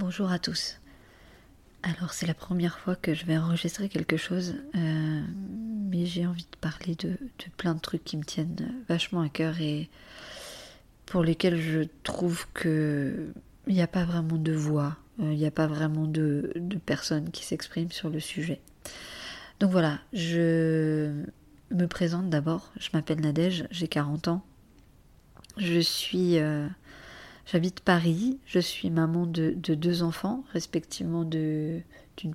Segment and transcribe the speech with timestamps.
[0.00, 0.80] Bonjour à tous.
[1.82, 5.20] Alors c'est la première fois que je vais enregistrer quelque chose, euh,
[5.90, 7.18] mais j'ai envie de parler de,
[7.58, 8.56] plein de trucs qui me tiennent
[8.88, 9.90] vachement à cœur et
[11.04, 13.30] pour lesquels je trouve que
[13.66, 16.78] il n'y a pas vraiment de voix, euh, il n'y a pas vraiment de, de
[16.78, 18.62] personnes qui s'expriment sur le sujet.
[19.60, 21.12] Donc voilà, je
[21.72, 24.42] me présente d'abord, je m'appelle Nadège, j'ai 40 ans,
[25.58, 26.66] je suis euh,
[27.50, 31.82] J'habite Paris, je suis maman de, deux enfants, respectivement d'une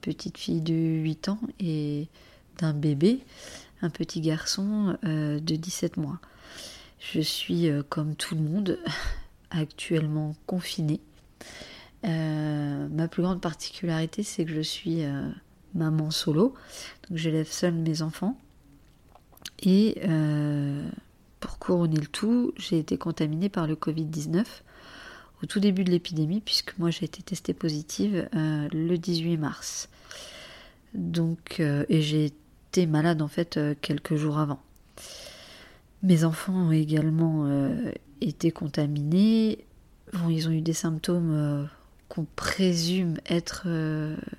[0.02, 2.09] petite fille de 8 ans et
[2.58, 3.22] d'un bébé,
[3.81, 6.20] un petit garçon euh, de 17 mois.
[6.99, 8.77] Je suis, euh, comme tout le monde,
[9.52, 10.99] actuellement confinée.
[12.03, 15.03] Euh, ma plus grande particularité, c'est que je suis
[15.75, 16.55] maman solo,
[17.08, 18.38] donc j'élève seule mes enfants.
[19.63, 19.95] Et
[21.39, 24.44] pour couronner le tout, j'ai été contaminée par le Covid-19
[25.48, 29.90] tout début de l'épidémie, puisque moi j'ai été testée positive euh, le 18 mars.
[30.94, 32.25] Donc, euh, et j'ai
[32.72, 34.61] été malade en fait euh, quelques jours avant.
[36.03, 37.50] Mes enfants ont également
[38.22, 39.66] été contaminés.
[40.14, 41.67] Bon, ils ont eu des symptômes
[42.09, 43.66] qu'on présume être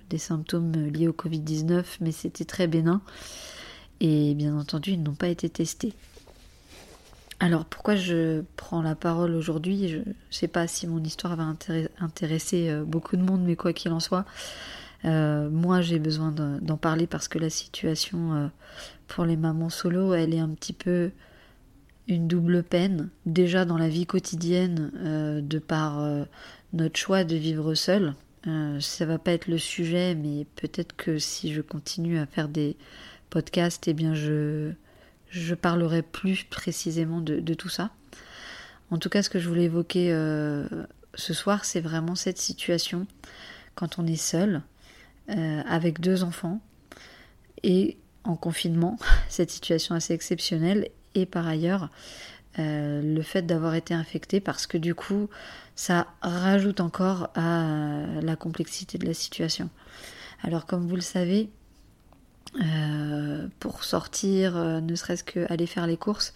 [0.08, 3.02] des symptômes liés au Covid-19, mais c'était très bénin.
[3.98, 5.92] Et bien entendu, ils n'ont pas été testés.
[7.38, 9.88] Alors pourquoi je prends la parole aujourd'hui?
[9.88, 11.44] Je ne sais pas si mon histoire va
[12.00, 14.24] intéresser euh, beaucoup de monde, mais quoi qu'il en soit,
[15.04, 18.46] euh, moi j'ai besoin d'en parler parce que la situation euh,
[19.06, 21.10] pour les mamans solo, elle est un petit peu
[22.08, 23.10] une double peine.
[23.26, 24.92] Déjà dans la vie quotidienne,
[25.42, 26.06] de par
[26.72, 28.14] notre choix de vivre seul.
[28.78, 32.76] ça va pas être le sujet, mais peut-être que si je continue à faire des
[33.28, 34.70] podcasts, eh bien je
[35.30, 37.90] je parlerai plus précisément de, tout ça.
[38.90, 40.66] En tout cas, ce que je voulais évoquer euh,
[41.14, 43.06] ce soir, c'est vraiment cette situation
[43.74, 44.62] quand on est seul,
[45.30, 46.60] euh, avec deux enfants,
[47.62, 51.90] et en confinement, cette situation assez exceptionnelle, et par ailleurs,
[52.58, 55.28] euh, le fait d'avoir été infecté, parce que du coup,
[55.74, 59.68] ça rajoute encore à la complexité de la situation.
[60.42, 61.50] Alors, comme vous le savez,
[62.60, 66.32] euh, pour sortir, euh, ne serait-ce qu'aller faire les courses,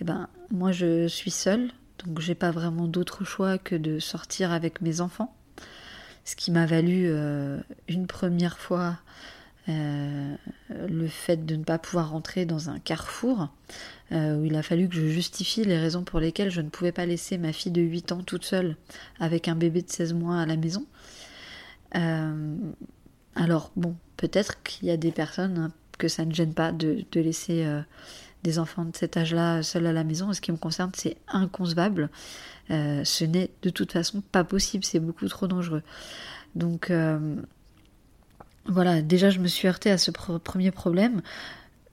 [0.00, 1.70] eh ben, moi je suis seule,
[2.04, 5.34] donc j'ai pas vraiment d'autre choix que de sortir avec mes enfants.
[6.24, 8.98] Ce qui m'a valu euh, une première fois
[9.68, 13.50] le fait de ne pas pouvoir rentrer dans un carrefour,
[14.10, 17.06] où il a fallu que je justifie les raisons pour lesquelles je ne pouvais pas
[17.06, 18.76] laisser ma fille de 8 ans toute seule
[19.20, 20.86] avec un bébé de 16 mois à la maison.
[21.92, 27.04] alors bon, peut-être qu'il y a des personnes hein, que ça ne gêne pas de,
[27.14, 27.80] laisser euh,
[28.42, 30.32] des enfants de cet âge-là seuls à la maison.
[30.34, 32.10] ce qui me concerne, c'est inconcevable.
[32.70, 35.82] Euh, ce n'est de toute façon pas possible, c'est beaucoup trop dangereux.
[36.54, 37.18] Donc euh,
[38.66, 41.22] voilà, déjà je me suis heurtée à ce premier problème.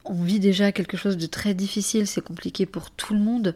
[0.04, 3.56] On vit déjà quelque chose de très difficile, c'est compliqué pour tout le monde.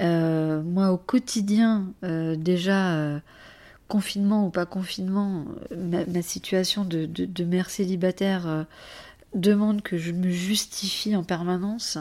[0.00, 3.20] moi au quotidien, déjà
[3.88, 8.62] confinement ou pas confinement, ma, situation de, mère célibataire euh,
[9.34, 11.98] demande que je me justifie en permanence.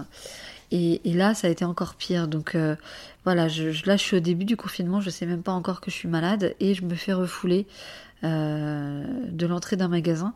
[0.71, 2.27] Et, là, ça a été encore pire.
[2.27, 2.75] Donc euh,
[3.23, 5.89] voilà, je, là, je suis au début du confinement, je sais même pas encore que
[5.89, 7.65] je suis malade et je me fais refouler
[8.23, 10.33] euh, de l'entrée d'un magasin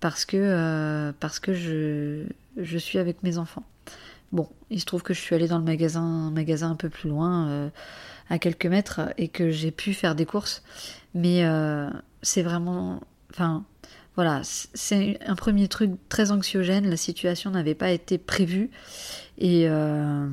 [0.00, 2.24] parce que, parce que je,
[2.56, 3.64] je suis avec mes enfants.
[4.32, 7.70] Bon, il se trouve que je suis allée dans le magasin, un peu plus loin
[8.30, 10.62] à quelques mètres et que j'ai pu faire des courses.
[11.14, 11.90] Mais euh,
[12.22, 13.00] c'est vraiment.
[13.32, 13.64] Enfin,
[14.16, 16.88] voilà, c'est un premier truc très anxiogène.
[16.88, 18.70] La situation n'avait pas été prévue
[19.38, 20.28] et, euh,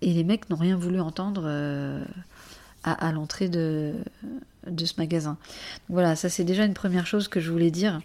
[0.00, 2.04] et les mecs n'ont rien voulu entendre euh,
[2.84, 3.94] à, l'entrée de,
[4.66, 5.38] ce magasin.
[5.88, 8.00] voilà, ça c'est déjà une première chose que je voulais dire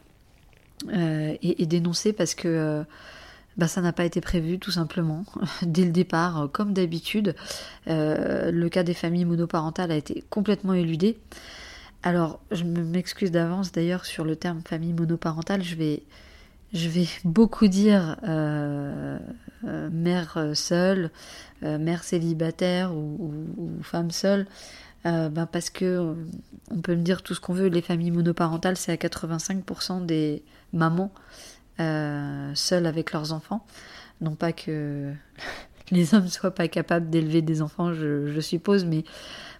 [0.91, 2.83] et, dénoncer parce que
[3.57, 5.25] bah, ça n'a pas été prévu tout simplement
[5.61, 7.35] dès le départ, comme d'habitude.
[7.87, 11.17] Euh, le cas des familles monoparentales a été complètement éludé.
[12.01, 15.63] Alors, je m'excuse d'avance d'ailleurs sur le terme famille monoparentale.
[15.63, 16.03] Je vais,
[17.23, 19.17] beaucoup dire euh,
[19.65, 21.11] euh, mère seule,
[21.61, 23.31] mère célibataire ou,
[23.83, 24.47] femme seule.
[25.05, 26.15] Ben parce que
[26.71, 30.43] on peut me dire tout ce qu'on veut, les familles monoparentales, c'est à 85% des
[30.71, 31.11] mamans
[31.79, 33.65] euh, seuls avec leurs enfants.
[34.21, 35.11] Non pas que
[35.91, 39.03] les hommes soient pas capables d'élever des enfants, je, suppose, mais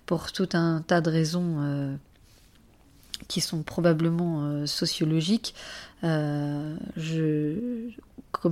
[0.06, 1.96] pour tout un tas de raisons euh,
[3.28, 5.56] qui sont probablement euh, sociologiques,
[6.02, 6.80] comme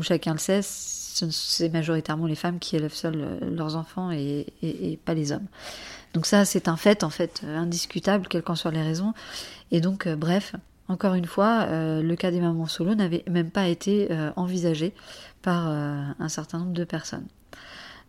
[0.03, 5.33] chacun le sait, c'est majoritairement les femmes qui élèvent seules leurs enfants et, pas les
[5.33, 5.47] hommes.
[6.13, 9.13] Donc ça, c'est un fait, en fait, indiscutable, quelles qu'en soient les raisons.
[9.71, 10.55] Et donc, bref,
[10.91, 14.93] encore une fois, le cas des mamans solo n'avait même pas été envisagé
[15.41, 17.25] par un certain nombre de personnes.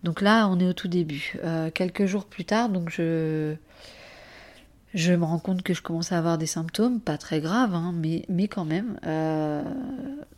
[0.03, 1.39] Donc là, on est au tout début.
[1.75, 3.57] quelques jours plus tard, donc je
[4.95, 7.93] je me rends compte que je commence à avoir des symptômes, pas très graves, hein,
[7.95, 8.99] mais, mais quand même.
[9.07, 9.63] Euh,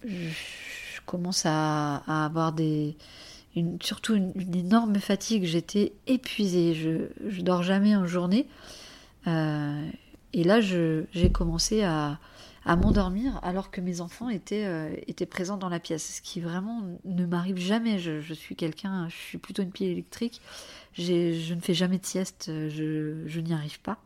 [0.05, 2.97] je commence à, avoir des.
[3.81, 5.45] Surtout une, énorme fatigue.
[5.45, 6.75] J'étais épuisée.
[6.75, 8.47] Je, je dors jamais en journée.
[9.27, 9.89] Euh,
[10.35, 12.19] et là, j'ai commencé à,
[12.67, 16.17] à m'endormir alors que mes enfants étaient, euh, étaient présents dans la pièce.
[16.17, 18.01] Ce qui vraiment ne m'arrive jamais.
[18.01, 20.41] Je, suis quelqu'un, je suis plutôt une pile électrique.
[20.95, 22.47] Je ne fais jamais de sieste.
[22.49, 23.99] Je, je n'y arrive pas.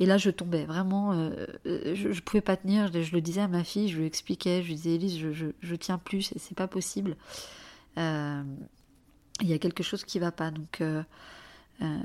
[0.00, 1.12] Et là, je tombais vraiment.
[1.12, 2.92] Euh, euh, je, ne pouvais pas tenir.
[2.92, 5.74] Je, le disais à ma fille, je lui expliquais, je lui disais, Elise, je, je,
[5.76, 7.16] tiens plus, c'est pas possible.
[7.96, 10.50] Il y a quelque chose qui va pas.
[10.50, 10.82] Donc,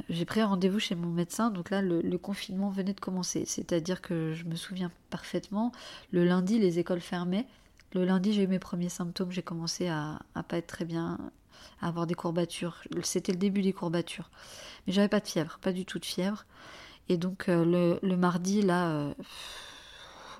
[0.09, 1.51] j'ai pris rendez-vous chez mon médecin.
[1.51, 3.43] Donc là, le, confinement venait de commencer.
[3.45, 5.71] C'est-à-dire que je me souviens parfaitement.
[6.11, 7.45] Le lundi, les écoles fermaient.
[7.93, 9.31] Le lundi, j'ai eu mes premiers symptômes.
[9.31, 11.17] J'ai commencé à, pas être très bien,
[11.81, 12.81] à avoir des courbatures.
[13.03, 14.29] C'était le début des courbatures.
[14.85, 16.45] Mais j'avais pas de fièvre, pas du tout de fièvre.
[17.07, 19.13] Et donc euh, le, mardi, là, euh,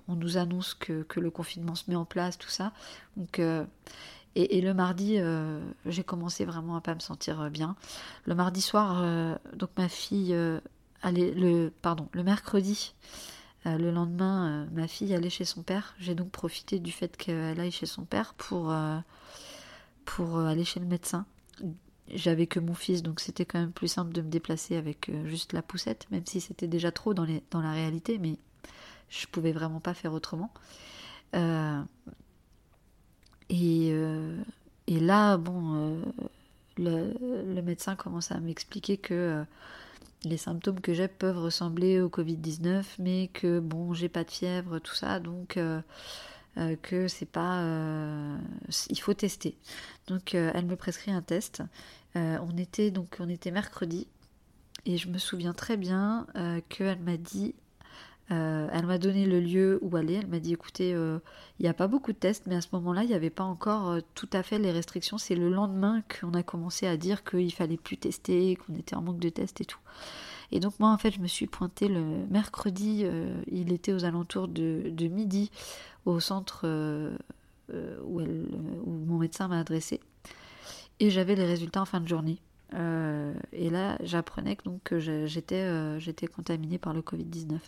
[0.07, 2.71] on nous annonce que, le confinement se met en place, tout ça.
[3.17, 3.41] Donc,
[4.37, 5.19] euh, et, le mardi,
[5.85, 7.75] j'ai commencé vraiment à pas me sentir bien.
[8.25, 9.03] Le mardi soir,
[9.55, 10.35] donc ma fille,
[11.01, 12.93] allait, le, pardon, le mercredi,
[13.65, 15.95] le lendemain, ma fille allait chez son père.
[15.99, 18.73] J'ai donc profité du fait qu'elle aille chez son père pour,
[20.05, 21.25] pour aller chez le médecin
[22.13, 25.25] j'avais que mon fils, donc c'était quand même plus simple de me déplacer avec euh,
[25.27, 28.37] juste la poussette, même si c'était déjà trop dans, les, dans la réalité, mais
[29.09, 30.51] je pouvais vraiment pas faire autrement.
[31.35, 31.81] Euh,
[33.49, 34.35] et, euh,
[34.87, 36.01] et, là, bon,
[36.77, 39.43] le, le, médecin commence à m'expliquer que
[40.23, 44.79] les symptômes que j'ai peuvent ressembler au Covid-19, mais que bon, j'ai pas de fièvre,
[44.79, 45.57] tout ça, donc
[46.57, 47.61] euh, que c'est pas.
[47.61, 48.37] Euh,
[48.89, 49.55] il faut tester.
[50.07, 51.63] Donc euh, elle me prescrit un test.
[52.15, 54.07] on était donc on était mercredi
[54.85, 56.25] et je me souviens très bien
[56.69, 57.53] qu'elle m'a dit
[58.29, 60.15] elle m'a donné le lieu où aller.
[60.15, 63.03] Elle m'a dit écoutez, il n'y a pas beaucoup de tests, mais à ce moment-là,
[63.03, 65.17] il n'y avait pas encore tout à fait les restrictions.
[65.17, 69.01] C'est le lendemain qu'on a commencé à dire qu'il fallait plus tester, qu'on était en
[69.01, 69.79] manque de tests et tout.
[70.51, 73.05] Et donc moi en fait je me suis pointée le mercredi,
[73.51, 75.51] il était aux alentours de, midi
[76.05, 77.15] au centre euh,
[77.73, 79.99] euh, où, mon médecin m'a adressé.
[80.99, 82.39] Et j'avais les résultats en fin de journée.
[82.74, 87.60] Euh, et là, j'apprenais donc que j'étais contaminée par le Covid-19.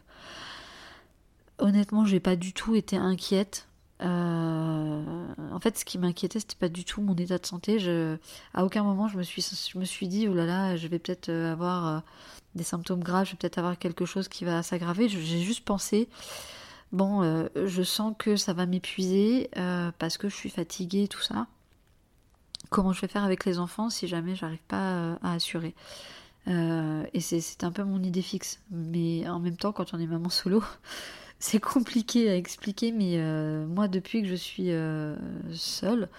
[1.60, 3.68] Honnêtement, j'ai pas du tout été inquiète.
[4.00, 7.80] en fait, ce qui m'inquiétait, c'était pas du tout mon état de santé.
[7.80, 8.18] Je,
[8.54, 12.04] à aucun moment, je me suis, dit, oh là là, je vais peut-être avoir
[12.56, 15.08] des symptômes graves, je vais peut-être avoir quelque chose qui va s'aggraver.
[15.08, 16.10] J'ai juste pensé,
[16.92, 21.22] bon, euh, je sens que ça va m'épuiser euh, parce que je suis fatiguée, tout
[21.22, 21.48] ça.
[22.72, 25.76] Comment je vais faire avec les enfants si jamais j'arrive pas euh, à assurer
[26.48, 28.60] Et c'est un peu mon idée fixe.
[28.72, 30.64] Mais en même temps, quand on est maman solo,
[31.40, 32.92] c'est compliqué à expliquer.
[32.92, 33.18] Mais
[33.68, 34.72] moi, depuis que je suis
[35.54, 36.10] seule,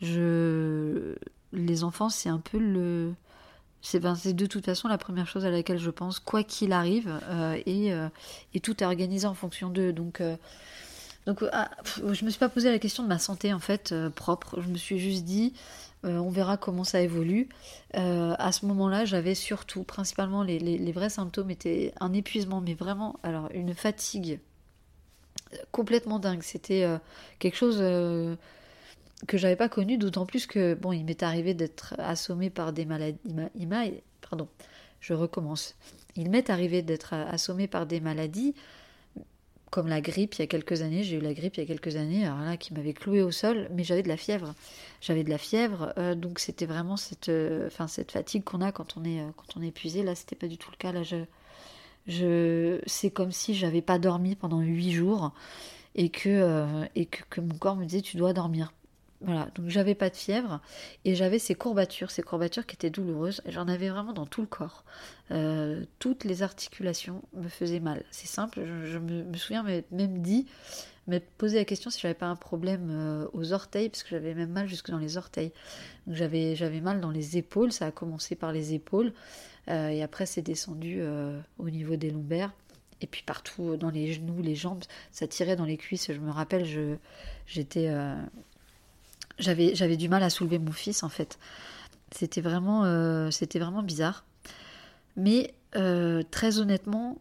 [0.00, 1.14] je...
[1.52, 3.14] les enfants, c'est un peu le
[3.80, 7.58] c'est de toute façon la première chose à laquelle je pense, quoi qu'il arrive, euh,
[7.66, 8.08] euh,
[8.54, 9.92] et, tout est organisé en fonction d'eux.
[9.92, 10.36] Donc, euh,
[11.26, 11.70] donc ah,
[12.12, 14.60] je me suis pas posé la question de ma santé en fait propre.
[14.60, 15.52] Je me suis juste dit,
[16.04, 17.48] on verra comment ça évolue.
[17.94, 23.48] à ce moment-là, j'avais surtout, principalement, les, vrais symptômes étaient un épuisement, mais vraiment, alors
[23.52, 24.40] une fatigue
[25.72, 26.42] complètement dingue.
[26.42, 26.86] C'était
[27.38, 27.78] quelque chose
[29.26, 32.84] que j'avais pas connu, d'autant plus que bon, il m'est arrivé d'être assommé par des
[32.84, 33.18] maladies.
[33.56, 33.84] Il m'a,
[34.28, 34.48] pardon,
[35.00, 35.74] je recommence.
[36.16, 38.54] Il m'est arrivé d'être assommé par des maladies
[39.70, 41.02] comme la grippe il y a quelques années.
[41.02, 43.30] J'ai eu la grippe il y a quelques années, alors là, qui m'avait cloué au
[43.30, 44.54] sol, mais j'avais de la fièvre.
[45.00, 48.96] J'avais de la fièvre, euh, donc c'était vraiment cette, euh, cette fatigue qu'on a quand
[48.96, 50.02] on est, euh, quand on est épuisé.
[50.02, 50.92] Là, c'était pas du tout le cas.
[50.92, 51.16] Là, je,
[52.06, 55.32] je, c'est comme si j'avais pas dormi pendant huit jours
[55.94, 58.72] et que, et que, que, mon corps me disait tu dois dormir.
[59.20, 60.60] Voilà, donc j'avais pas de fièvre
[61.04, 63.42] et j'avais ces courbatures, ces courbatures qui étaient douloureuses.
[63.46, 64.84] J'en avais vraiment dans tout le corps.
[65.32, 68.04] Euh, toutes les articulations me faisaient mal.
[68.12, 70.46] C'est simple, je, me, souviens même dit,
[71.08, 74.34] me poser la question si j'avais pas un problème euh, aux orteils, parce que j'avais
[74.34, 75.52] même mal jusque dans les orteils.
[76.06, 79.12] Donc j'avais, mal dans les épaules, ça a commencé par les épaules
[79.68, 81.02] euh, et après c'est descendu
[81.58, 82.52] au niveau des lombaires.
[83.00, 84.82] Et puis partout dans les genoux, les jambes,
[85.12, 86.12] ça tirait dans les cuisses.
[86.12, 86.66] Je me rappelle,
[87.46, 87.88] j'étais
[89.38, 91.38] j'avais, j'avais du mal à soulever mon fils en fait.
[92.10, 94.24] C'était vraiment, euh, c'était vraiment bizarre.
[95.16, 95.54] Mais
[96.30, 97.18] très honnêtement,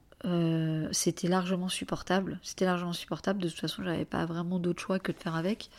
[0.91, 2.39] c'était largement supportable.
[2.43, 3.41] C'était largement supportable.
[3.41, 5.69] De toute façon, j'avais pas vraiment d'autre choix que de faire avec.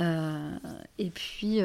[0.00, 1.60] et puis,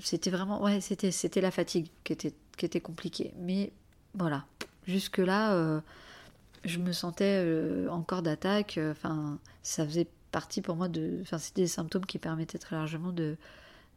[0.00, 3.34] c'était vraiment, ouais, c'était, c'était la fatigue qui était, qui était compliquée.
[3.38, 3.70] Mais
[4.14, 4.44] voilà,
[4.86, 5.82] jusque là,
[6.64, 7.44] je me sentais
[7.90, 8.80] encore d'attaque.
[8.92, 11.18] Enfin, ça faisait partie pour moi de.
[11.22, 13.36] Enfin, c'était des symptômes qui permettaient très largement de,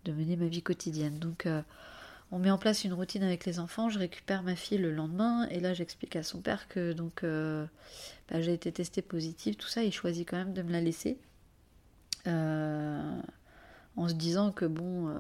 [0.08, 1.18] mener ma vie quotidienne.
[1.18, 1.62] Donc, euh,
[2.32, 3.90] on met en place une routine avec les enfants.
[3.90, 7.66] Je récupère ma fille le lendemain et là, j'explique à son père que donc euh,
[8.30, 9.84] bah, j'ai été testée positive, tout ça.
[9.84, 11.18] Il choisit quand même de me la laisser.
[12.28, 13.20] Euh,
[13.96, 15.18] en se disant que bon,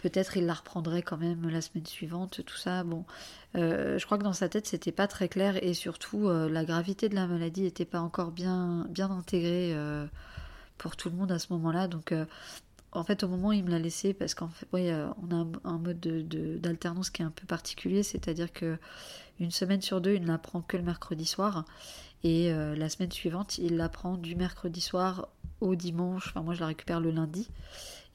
[0.00, 2.84] peut-être il la reprendrait quand même la semaine suivante, tout ça.
[2.84, 3.04] Bon,
[3.56, 6.64] euh, je crois que dans sa tête c'était pas très clair et surtout euh, la
[6.64, 10.06] gravité de la maladie n'était pas encore bien bien intégrée euh,
[10.78, 11.86] pour tout le monde à ce moment-là.
[11.86, 12.14] Donc
[12.92, 15.78] en fait, au moment où il me l'a laissé, parce qu'en fait, on a un,
[15.78, 18.78] mode d'alternance qui est un peu particulier, c'est-à-dire que
[19.38, 21.64] une semaine sur deux, il ne l'apprend que le mercredi soir,
[22.24, 25.28] et la semaine suivante, il l'apprend du mercredi soir
[25.60, 26.28] au dimanche.
[26.30, 27.48] Enfin, moi, je la récupère le lundi.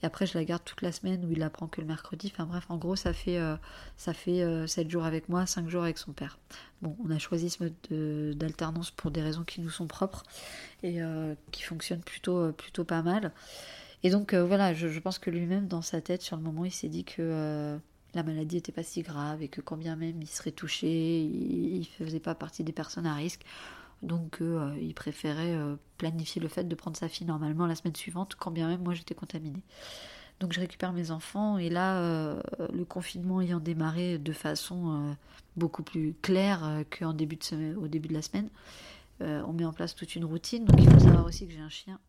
[0.06, 2.32] Et après, je la garde toute la semaine où il la prend que le mercredi.
[2.32, 3.56] Enfin bref, en gros, ça fait, euh,
[3.98, 6.38] ça fait 7 euh, jours avec moi, 5 jours avec son père.
[6.84, 10.22] Bon, on a choisi ce mode d'alternance pour des raisons qui nous sont propres
[10.84, 13.32] et euh, qui fonctionnent plutôt, plutôt pas mal.
[14.04, 16.90] Et donc voilà, je, pense que lui-même, dans sa tête, sur le moment, il s'est
[16.90, 17.80] dit que
[18.14, 21.80] la maladie n'était pas si grave et que quand bien même il serait touché, il
[21.80, 23.42] ne faisait pas partie des personnes à risque.
[24.06, 27.96] Donc euh, il préférait euh, planifier le fait de prendre sa fille normalement la semaine
[27.96, 29.64] suivante, quand bien même moi j'étais contaminée.
[30.40, 32.40] Donc je récupère mes enfants et là, euh,
[32.72, 35.16] le confinement ayant démarré de façon
[35.56, 37.40] beaucoup plus claire qu'au début,
[37.90, 38.50] début de la semaine,
[39.22, 40.66] on met en place toute une routine.
[40.66, 42.00] Donc il faut savoir aussi que j'ai un chien,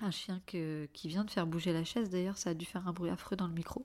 [0.00, 2.08] un chien qui vient de faire bouger la chaise.
[2.08, 3.84] D'ailleurs, ça a dû faire un bruit affreux dans le micro.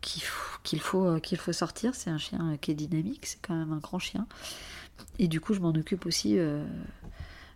[0.00, 1.94] qu'il faut sortir.
[1.94, 4.26] C'est un chien qui est dynamique, c'est quand même un grand chien.
[5.18, 6.38] Et du coup, je m'en occupe aussi.
[6.38, 6.64] Euh,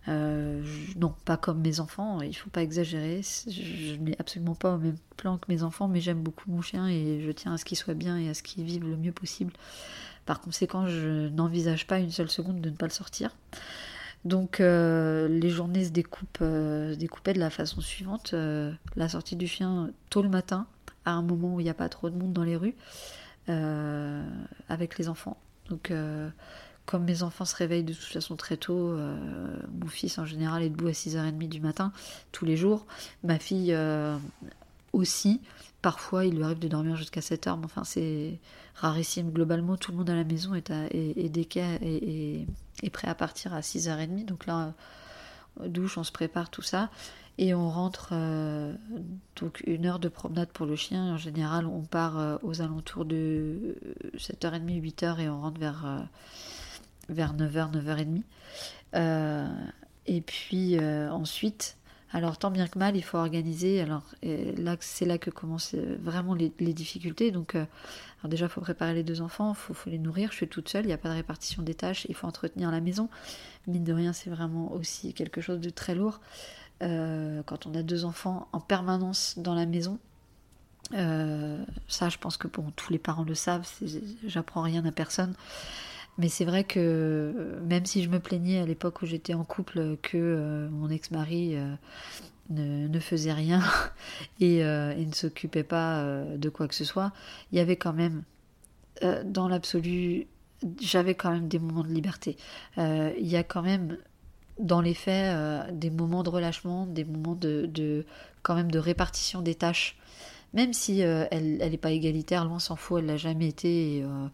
[0.08, 0.62] euh,
[0.96, 3.22] non, pas comme mes enfants, il faut pas exagérer.
[3.48, 6.88] Je, n'ai absolument pas au même plan que mes enfants, mais j'aime beaucoup mon chien
[6.88, 9.12] et je tiens à ce qu'il soit bien et à ce qu'il vive le mieux
[9.12, 9.52] possible.
[10.26, 13.30] Par conséquent, je n'envisage pas une seule seconde de ne pas le sortir.
[14.24, 16.44] Donc euh, les journées se découpent,
[16.98, 18.34] découpaient de la façon suivante.
[18.96, 20.66] la sortie du chien tôt le matin,
[21.04, 22.74] à un moment où il n'y a pas trop de monde dans les rues,
[23.46, 25.38] avec les enfants.
[25.70, 25.90] Donc
[26.86, 29.16] comme mes enfants se réveillent de toute façon très tôt, euh,
[29.80, 31.92] mon fils en général est debout à 6h30 du matin
[32.32, 32.86] tous les jours,
[33.22, 34.16] ma fille euh,
[34.92, 35.40] aussi,
[35.80, 38.38] parfois il lui arrive de dormir jusqu'à 7h, mais enfin c'est
[38.74, 39.30] rarissime.
[39.30, 42.46] Globalement, tout le monde à la maison est, à, est,
[42.92, 44.74] prêt à partir à 6h30, donc là,
[45.64, 46.90] douche, on se prépare tout ça.
[47.36, 48.72] Et on rentre euh,
[49.34, 51.14] donc une heure de promenade pour le chien.
[51.14, 53.76] En général, on part aux alentours de
[54.16, 56.06] 7h30, 8h et on rentre vers
[57.08, 58.22] vers 9h, 9h30.
[58.94, 59.46] Euh,
[60.06, 61.76] et puis euh, ensuite,
[62.12, 63.80] alors tant bien que mal, il faut organiser.
[63.80, 67.30] Alors là, c'est là que commencent euh, vraiment les, difficultés.
[67.30, 67.56] Donc,
[68.24, 70.30] déjà, il faut préparer les deux enfants, il faut, les nourrir.
[70.30, 72.70] Je suis toute seule, il n'y a pas de répartition des tâches, il faut entretenir
[72.70, 73.08] la maison.
[73.66, 76.20] Mine de rien, c'est vraiment aussi quelque chose de très lourd.
[76.80, 79.98] quand on a deux enfants en permanence dans la maison,
[80.92, 83.66] ça, je pense que bon, tous les parents le savent,
[84.24, 85.34] j'apprends rien à personne.
[86.18, 89.96] Mais c'est vrai que même si je me plaignais à l'époque où j'étais en couple
[90.00, 91.74] que euh, mon ex-mari euh,
[92.50, 93.60] ne, faisait rien
[94.42, 96.04] euh, et, ne s'occupait pas
[96.36, 97.12] de quoi que ce soit,
[97.50, 98.22] il y avait quand même,
[99.24, 100.28] dans l'absolu,
[100.80, 102.36] j'avais quand même des moments de liberté.
[102.76, 103.98] il y a quand même,
[104.60, 108.06] dans les faits, des moments de relâchement, des moments de, de,
[108.42, 109.96] quand même de répartition des tâches
[110.54, 114.02] même si euh, elle n'est pas égalitaire, loin s'en faut, elle l'a jamais été.
[114.04, 114.28] Euh,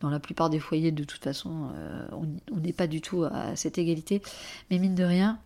[0.00, 2.06] dans la plupart des foyers, de toute façon, euh,
[2.52, 4.22] on n'est pas du tout à cette égalité.
[4.70, 5.38] Mais mine de rien,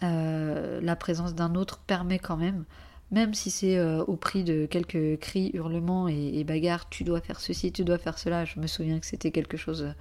[0.00, 2.64] la présence d'un autre permet quand même,
[3.10, 7.72] même si c'est au prix de quelques cris, hurlements et, bagarres, tu dois faire ceci,
[7.72, 8.44] tu dois faire cela.
[8.44, 9.94] Je me souviens que c'était quelque chose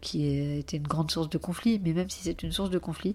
[0.00, 3.14] qui était une grande source de conflit, mais même si c'est une source de conflit,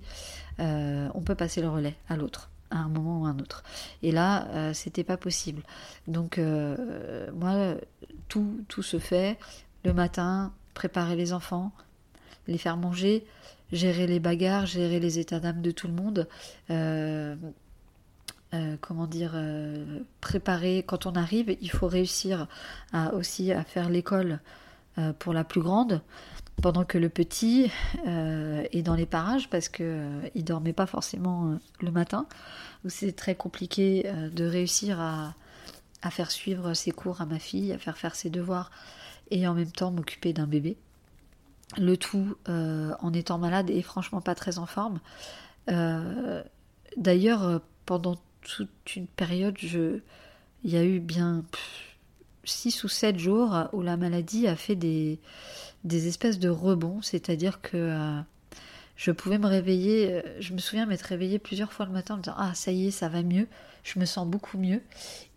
[0.60, 3.64] on peut passer le relais à l'autre un moment ou un autre.
[4.02, 5.64] Et là, euh, c'était pas possible.
[6.08, 7.76] Donc, euh, moi,
[8.28, 9.38] tout, tout se fait
[9.84, 11.72] le matin, préparer les enfants,
[12.48, 13.26] les faire manger,
[13.72, 16.28] gérer les bagarres, gérer les états d'âme de tout le monde.
[16.70, 17.36] Euh,
[18.82, 19.36] comment dire,
[20.22, 22.48] préparer quand on arrive, il faut réussir
[23.14, 24.40] aussi à faire l'école
[25.20, 26.02] pour la plus grande
[26.62, 27.72] pendant que le petit
[28.08, 32.28] euh, est dans les parages parce que euh, il dormait pas forcément euh, le matin.
[32.88, 35.36] C'est très compliqué de réussir à,
[36.10, 38.72] faire suivre ses cours à ma fille, à faire faire ses devoirs
[39.32, 40.76] et en même temps m'occuper d'un bébé.
[41.78, 45.00] Le tout en étant malade et franchement pas très en forme.
[46.98, 50.02] D'ailleurs, pendant toute une période, il
[50.66, 51.46] y a eu bien
[52.44, 55.20] 6 ou 7 jours où la maladie a fait des,
[55.84, 58.22] des espèces de rebonds, c'est-à-dire que euh,
[58.96, 62.18] je pouvais me réveiller, euh, je me souviens m'être réveillée plusieurs fois le matin en
[62.18, 63.48] me disant Ah, ça y est, ça va mieux,
[63.84, 64.82] je me sens beaucoup mieux.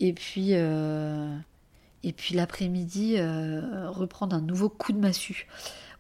[0.01, 1.37] Et puis, euh,
[2.05, 5.49] et puis l'après-midi, reprendre un nouveau coup de massue.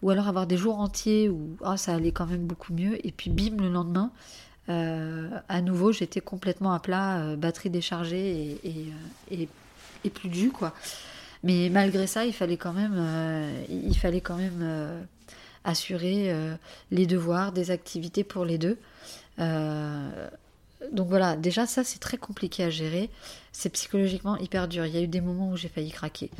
[0.03, 3.05] Ou alors avoir des jours entiers où ah, ça allait quand même beaucoup mieux.
[3.05, 4.13] Et puis, bim, le lendemain,
[4.69, 8.61] à nouveau, j'étais complètement à plat, batterie déchargée
[9.31, 9.49] et,
[10.11, 10.75] plus de jus, quoi.
[11.47, 15.01] Mais malgré ça, il fallait quand même, euh, il fallait quand même euh,
[15.65, 16.57] assurer euh,
[16.91, 18.79] les devoirs, des activités pour les deux.
[20.93, 23.11] donc voilà, déjà ça c'est très compliqué à gérer,
[23.53, 24.87] c'est psychologiquement hyper dur.
[24.87, 26.31] Il y a eu des moments où j'ai failli craquer.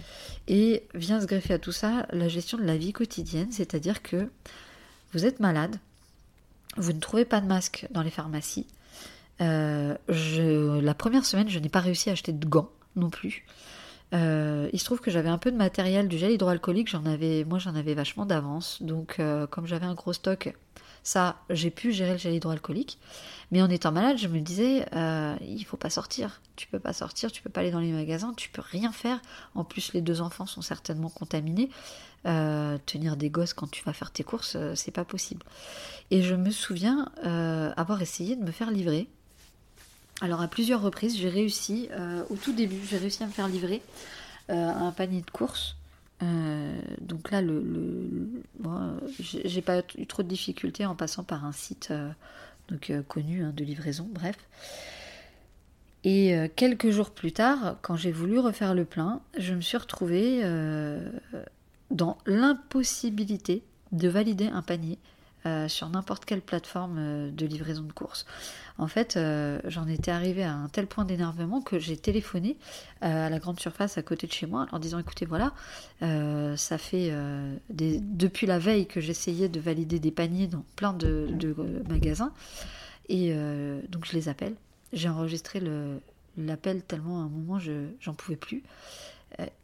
[0.49, 4.29] Et vient se greffer à tout ça la gestion de la vie quotidienne, c'est-à-dire que
[5.13, 5.77] vous êtes malade,
[6.77, 8.67] vous ne trouvez pas de masque dans les pharmacies.
[9.39, 9.97] la
[10.99, 13.45] première semaine, je n'ai pas réussi à acheter de gants non plus.
[14.15, 17.45] Euh, il se trouve que j'avais un peu de matériel du gel hydroalcoolique, j'en avais,
[17.45, 20.55] moi j'en avais vachement d'avance, donc euh, comme j'avais un gros stock,
[21.03, 22.99] ça j'ai pu gérer le gel hydroalcoolique.
[23.51, 26.93] Mais en étant malade, je me disais, euh, il faut pas sortir, tu peux pas
[26.93, 29.21] sortir, tu peux pas aller dans les magasins, tu peux rien faire.
[29.55, 31.71] En plus, les deux enfants sont certainement contaminés.
[32.25, 35.45] tenir des gosses quand tu vas faire tes courses, c'est pas possible.
[36.11, 37.09] Et je me souviens
[37.77, 39.09] avoir essayé de me faire livrer
[40.21, 43.49] alors à plusieurs reprises, j'ai réussi, euh, au tout début, j'ai réussi à me faire
[43.49, 43.83] livrer
[44.51, 45.77] euh, un panier de courses.
[46.23, 48.43] Euh, donc là, le,
[49.21, 51.93] j'ai pas eu trop de difficultés en passant par un site
[53.09, 54.37] connu hein, de livraison, bref.
[56.05, 60.41] Et quelques jours plus tard, quand j'ai voulu refaire le plein, je me suis retrouvée
[61.91, 64.99] dans l'impossibilité de valider un panier
[65.69, 68.27] sur n'importe quelle plateforme de livraison de courses.
[68.79, 72.57] En fait, euh, j'en étais arrivée à un tel point d'énervement que j'ai téléphoné
[73.03, 75.55] euh, à la grande surface à côté de chez moi en disant écoutez, voilà,
[76.03, 77.13] euh, ça fait
[77.71, 81.55] depuis la veille que j'essayais de valider des paniers dans plein de,
[81.89, 82.33] magasins.
[83.09, 83.35] Et
[83.89, 84.55] donc je les appelle.
[84.93, 85.63] J'ai enregistré
[86.37, 88.63] l'appel tellement à un moment je j'en pouvais plus.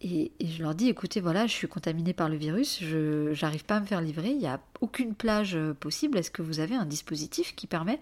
[0.03, 3.65] Et, et, je leur dis écoutez, voilà, je suis contaminée par le virus, je n'arrive
[3.65, 6.19] pas à me faire livrer, il n'y a aucune plage possible.
[6.19, 7.99] Est-ce que vous avez un dispositif qui permet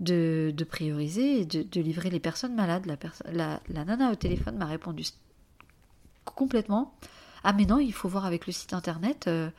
[0.00, 2.86] de, prioriser et de, livrer les personnes malades?
[3.32, 5.04] La, nana au téléphone m'a répondu
[6.24, 6.94] complètement
[7.42, 9.50] Ah, mais non, il faut voir avec le site internet, euh,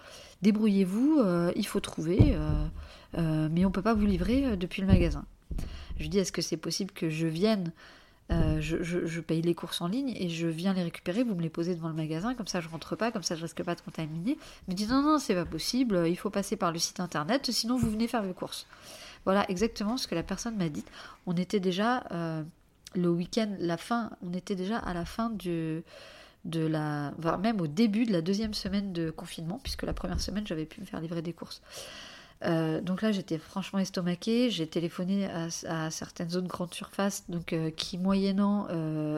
[0.41, 4.88] débrouillez-vous, euh, il faut trouver, euh, mais on ne peut pas vous livrer depuis le
[4.88, 5.25] magasin.
[5.99, 7.71] Je dis Est-ce que c'est possible que je vienne
[8.30, 11.76] je, paye les courses en ligne et je viens les récupérer, vous me les posez
[11.76, 14.38] devant le magasin, comme ça je rentre pas, comme ça je risque pas de contaminer.
[14.68, 17.52] Il me dit non, non, c'est pas possible, il faut passer par le site internet,
[17.52, 18.68] sinon vous venez faire vos courses.
[19.26, 20.86] Voilà exactement ce que la personne m'a dit.
[21.26, 22.44] On était déjà euh,
[22.94, 25.84] le week-end, la fin, on était déjà à la fin de
[26.46, 30.66] la, même au début de la deuxième semaine de confinement, puisque la première semaine j'avais
[30.66, 31.62] pu me faire livrer des courses.
[32.43, 34.50] Euh, donc là, j'étais franchement estomaquée.
[34.50, 38.67] J'ai téléphoné à, certaines autres grandes surfaces, donc euh, qui moyennant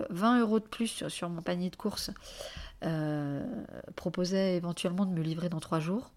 [0.10, 2.12] 20 euros de plus sur, mon panier de courses,
[3.96, 6.12] proposaient éventuellement de me livrer dans trois jours.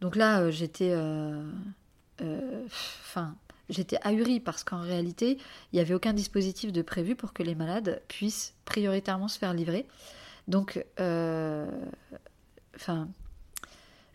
[0.00, 0.94] Donc là, j'étais
[2.20, 2.66] euh,
[3.68, 5.38] j'étais ahurie parce qu'en réalité,
[5.72, 9.54] il n'y avait aucun dispositif de prévu pour que les malades puissent prioritairement se faire
[9.54, 9.86] livrer.
[10.48, 11.66] Donc, euh,
[12.76, 13.08] enfin,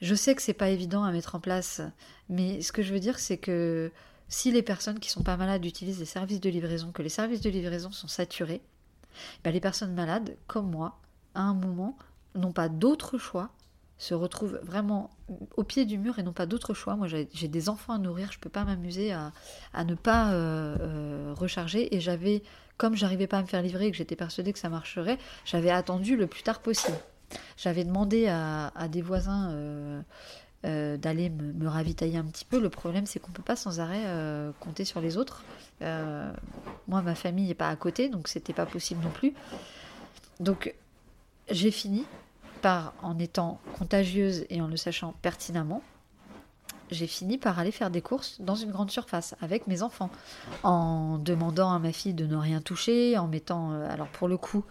[0.01, 1.81] je sais que c'est pas évident à mettre en place,
[2.29, 3.91] mais ce que je veux dire, c'est que
[4.27, 7.41] si les personnes qui sont pas malades utilisent les services de livraison, que les services
[7.41, 8.61] de livraison sont saturés,
[9.43, 10.99] ben les personnes malades, comme moi,
[11.35, 11.97] à un moment,
[12.35, 13.51] n'ont pas d'autre choix
[13.99, 15.11] se retrouvent vraiment
[15.57, 16.95] au pied du mur et n'ont pas d'autre choix.
[16.95, 19.33] Moi, j'ai des enfants à nourrir, je peux pas m'amuser à,
[19.83, 21.93] ne pas euh, euh, recharger.
[21.93, 22.41] Et j'avais,
[22.77, 25.69] comme j'arrivais pas à me faire livrer et que j'étais persuadée que ça marcherait, j'avais
[25.69, 26.97] attendu le plus tard possible.
[27.57, 32.59] J'avais demandé à, des voisins euh, d'aller me, ravitailler un petit peu.
[32.59, 34.05] Le problème, c'est qu'on peut pas sans arrêt
[34.59, 35.43] compter sur les autres.
[35.81, 39.33] moi, ma famille n'est pas à côté, donc c'était pas possible non plus.
[40.39, 40.73] Donc,
[41.49, 42.05] j'ai fini
[42.61, 45.81] par, en étant contagieuse et en le sachant pertinemment,
[46.91, 50.09] j'ai fini par aller faire des courses dans une grande surface avec mes enfants,
[50.63, 54.37] en demandant à ma fille de ne rien toucher, en mettant, euh, alors pour le
[54.37, 54.63] coup,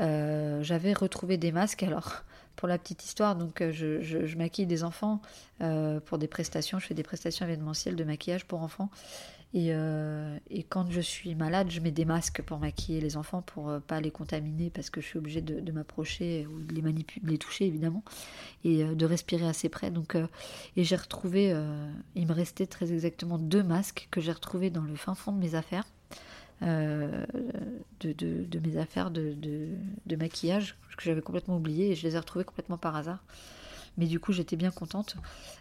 [0.00, 1.82] euh, j'avais retrouvé des masques.
[1.82, 2.22] Alors
[2.56, 5.20] pour la petite histoire, donc euh, je, maquille des enfants
[6.06, 8.90] pour des prestations, je fais des prestations événementielles de maquillage pour enfants.
[9.54, 13.68] Euh, et, quand je suis malade, je mets des masques pour maquiller les enfants pour
[13.68, 17.24] ne pas les contaminer parce que je suis obligée de, m'approcher ou de les manipuler,
[17.26, 18.02] les toucher évidemment
[18.64, 19.90] et de respirer assez près.
[19.90, 20.16] Donc,
[20.76, 21.54] et j'ai retrouvé,
[22.14, 25.38] il me restait très exactement deux masques que j'ai retrouvés dans le fin fond de
[25.38, 25.84] mes affaires.
[26.62, 27.24] Euh,
[28.00, 29.36] de, mes affaires de,
[30.16, 33.22] maquillage que j'avais complètement oublié et je les ai retrouvées complètement par hasard.
[33.96, 35.16] Mais du coup, j'étais bien contente.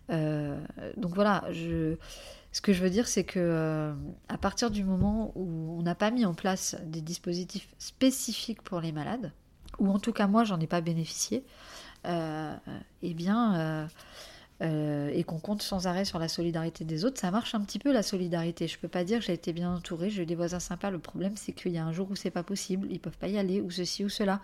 [0.10, 0.60] Euh,
[0.98, 3.94] donc voilà, ce que je veux dire, c'est que euh,
[4.30, 8.80] à partir du moment où on n'a pas mis en place des dispositifs spécifiques pour
[8.80, 9.32] les malades,
[9.80, 11.44] ou en tout cas moi, j'en ai pas bénéficié,
[12.06, 13.88] eh bien
[14.62, 17.80] euh, et qu'on compte sans arrêt sur la solidarité des autres, ça marche un petit
[17.80, 18.68] peu la solidarité.
[18.68, 20.92] Je peux pas dire que j'ai été bien entourée, j'ai eu des voisins sympas.
[20.92, 23.28] Le problème, c'est qu'il y a un jour où c'est pas possible, ils peuvent pas
[23.28, 24.40] y aller, ou ceci ou cela.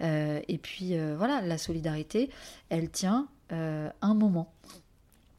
[0.00, 2.30] Euh, et puis euh, voilà, la solidarité,
[2.68, 4.52] elle tient un moment.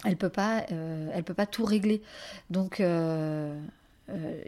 [0.04, 2.02] Elle peut pas, elle peut pas tout régler.
[2.50, 2.86] Donc il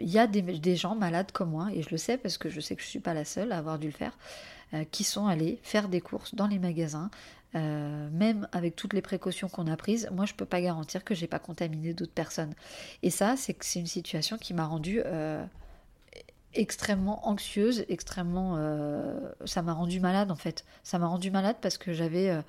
[0.00, 2.74] y a des, gens malades comme moi, et je le sais parce que je sais
[2.74, 4.18] que je suis pas la seule à avoir dû le faire,
[4.90, 7.08] qui sont allés faire des courses dans les magasins
[7.54, 11.14] euh, même avec toutes les précautions qu'on a prises, moi je peux pas garantir que
[11.14, 12.54] j'ai pas contaminé d'autres personnes.
[13.02, 15.44] Et ça, c'est une situation qui m'a rendue euh,
[16.54, 20.64] extrêmement anxieuse, extrêmement, euh, ça m'a rendue malade en fait.
[20.82, 22.42] Ça m'a rendue malade parce que j'avais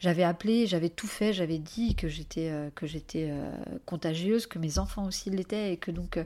[0.00, 3.32] j'avais appelé, j'avais tout fait, j'avais dit que j'étais que j'étais
[3.86, 6.18] contagieuse, que mes enfants aussi l'étaient et que donc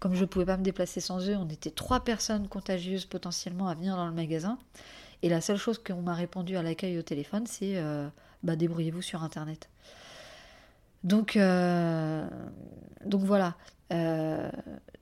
[0.00, 3.74] comme je pouvais pas me déplacer sans eux, on était trois personnes contagieuses potentiellement à
[3.76, 4.58] venir dans le magasin.
[5.22, 8.08] Et la seule chose qu'on m'a répondu à l'accueil au téléphone, c'est euh,
[8.42, 9.68] bah, débrouillez-vous sur Internet.
[11.04, 12.26] Donc, euh,
[13.04, 13.56] donc voilà.
[13.92, 14.50] Euh,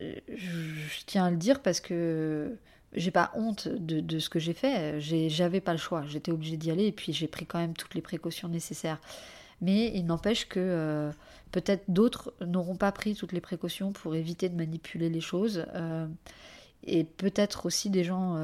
[0.00, 2.56] je, tiens à le dire parce que
[2.94, 5.00] j'ai pas honte de, ce que j'ai fait.
[5.00, 6.04] J'avais pas le choix.
[6.06, 9.00] J'étais obligée d'y aller et puis j'ai pris quand même toutes les précautions nécessaires.
[9.60, 11.10] Mais il n'empêche que
[11.52, 15.66] peut-être d'autres n'auront pas pris toutes les précautions pour éviter de manipuler les choses.
[16.84, 18.36] et peut-être aussi des gens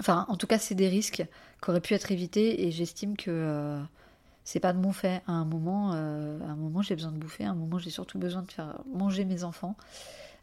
[0.00, 1.24] Enfin, en tout cas, c'est des risques
[1.62, 3.80] qui auraient pu être évités et j'estime que euh,
[4.44, 5.22] c'est pas de mon fait.
[5.26, 7.44] À un moment, euh, un moment, j'ai besoin de bouffer.
[7.44, 9.76] À un moment, j'ai surtout besoin de faire manger mes enfants.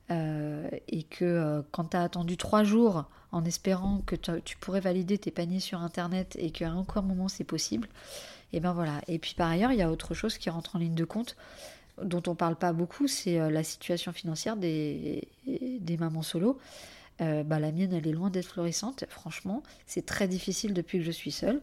[0.09, 5.17] Euh, et que quand tu as attendu trois jours en espérant que tu pourrais valider
[5.17, 7.87] tes paniers sur internet et qu'à un moment c'est possible,
[8.51, 8.99] et ben voilà.
[9.07, 11.37] Et puis par ailleurs, il y a autre chose qui rentre en ligne de compte
[12.01, 16.59] dont on parle pas beaucoup, c'est la situation financière des, des mamans solo.
[17.21, 19.05] Euh, bah, la mienne, elle est loin d'être florissante.
[19.09, 21.61] Franchement, c'est très difficile depuis que je suis seule.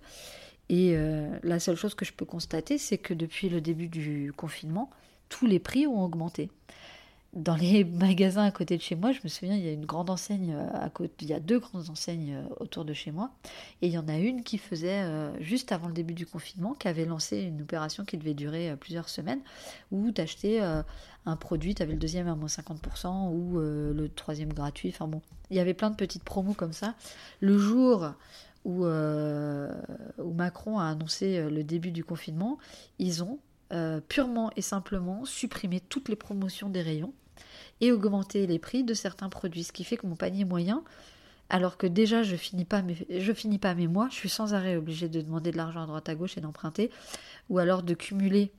[0.68, 4.32] Et euh, la seule chose que je peux constater, c'est que depuis le début du
[4.36, 4.90] confinement,
[5.28, 6.50] tous les prix ont augmenté
[7.34, 9.86] dans les magasins à côté de chez moi, je me souviens, il y a une
[9.86, 13.10] grande enseigne euh, à côté, il y a deux grandes enseignes euh, autour de chez
[13.10, 13.30] moi,
[13.82, 16.74] et il y en a une qui faisait euh, juste avant le début du confinement,
[16.74, 19.40] qui avait lancé une opération qui devait durer plusieurs semaines,
[19.90, 24.52] où tu achetais un produit, tu avais le deuxième à moins 50% ou le troisième
[24.52, 24.90] gratuit.
[24.90, 26.94] Enfin bon, il y avait plein de petites promos comme ça.
[27.40, 28.12] Le jour
[28.64, 28.84] où,
[30.34, 32.58] Macron a annoncé le début du confinement,
[32.98, 33.38] ils ont
[34.08, 37.12] purement et simplement supprimer toutes les promotions des rayons
[37.80, 40.82] et augmenter les prix de certains produits, ce qui fait que mon panier moyen,
[41.50, 44.54] alors que déjà je finis pas mes, je finis pas mes mois, je suis sans
[44.54, 46.90] arrêt obligée de demander de l'argent à droite à gauche et d'emprunter,
[47.48, 48.52] ou alors de cumuler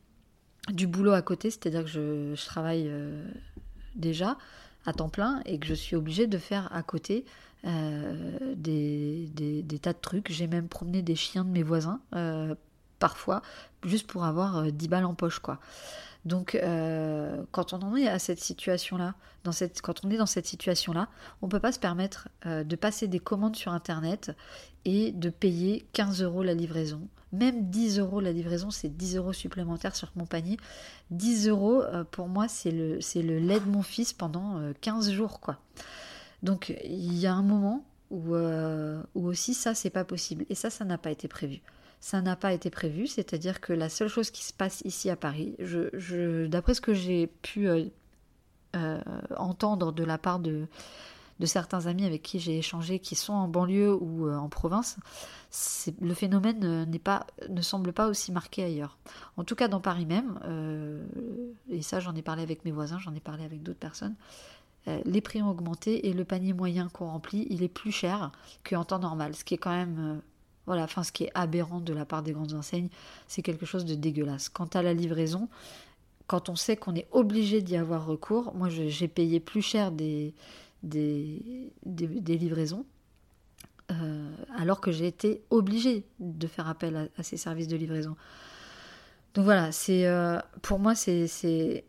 [0.69, 3.27] du boulot à côté, c'est-à-dire que je, travaille euh,
[3.95, 4.37] déjà
[4.85, 7.25] à temps plein et que je suis obligée de faire à côté
[7.65, 9.29] euh, des,
[9.81, 10.31] tas de trucs.
[10.31, 11.99] J'ai même promené des chiens de mes voisins
[12.99, 13.41] parfois,
[13.83, 15.59] juste pour avoir 10 euh, balles en poche, quoi.
[16.25, 20.25] Donc, euh, quand on en est à cette situation-là, dans cette, quand on est dans
[20.25, 21.07] cette situation-là,
[21.41, 24.35] on ne peut pas se permettre euh, de passer des commandes sur Internet
[24.85, 27.01] et de payer 15 euros la livraison.
[27.31, 30.57] Même 10 euros la livraison, c'est 10 euros supplémentaires sur mon panier.
[31.11, 32.97] 10 euros, pour moi, c'est le,
[33.39, 35.59] lait de mon fils pendant 15 jours, quoi.
[36.41, 40.43] Donc, il y a un moment où, où aussi ça, c'est pas possible.
[40.49, 41.61] Et ça, ça n'a pas été prévu
[41.99, 45.15] ça n'a pas été prévu, c'est-à-dire que la seule chose qui se passe ici à
[45.15, 45.55] Paris,
[46.47, 47.85] d'après ce que j'ai pu euh,
[48.75, 49.01] euh,
[49.35, 50.67] entendre de la part de,
[51.39, 54.97] de, certains amis avec qui j'ai échangé, qui sont en banlieue ou euh, en province,
[55.99, 58.97] le phénomène n'est pas, ne semble pas aussi marqué ailleurs.
[59.35, 60.39] En tout cas dans Paris même,
[61.69, 64.15] et ça j'en ai parlé avec mes voisins, j'en ai parlé avec d'autres personnes,
[65.05, 68.31] les prix ont augmenté et le panier moyen qu'on remplit, il est plus cher
[68.63, 70.21] qu'en temps normal, ce qui est quand même
[70.69, 72.89] voilà, enfin, ce qui est aberrant de la part des grandes enseignes,
[73.25, 74.49] c'est quelque chose de dégueulasse.
[74.49, 75.49] Quant à la livraison,
[76.27, 80.35] quand on sait qu'on est obligé d'y avoir recours, moi j'ai payé plus cher des,
[80.83, 82.85] livraisons,
[83.89, 88.15] euh, alors que j'ai été obligée de faire appel à, ces services de livraison.
[89.33, 91.83] Donc voilà, euh, pour moi c'est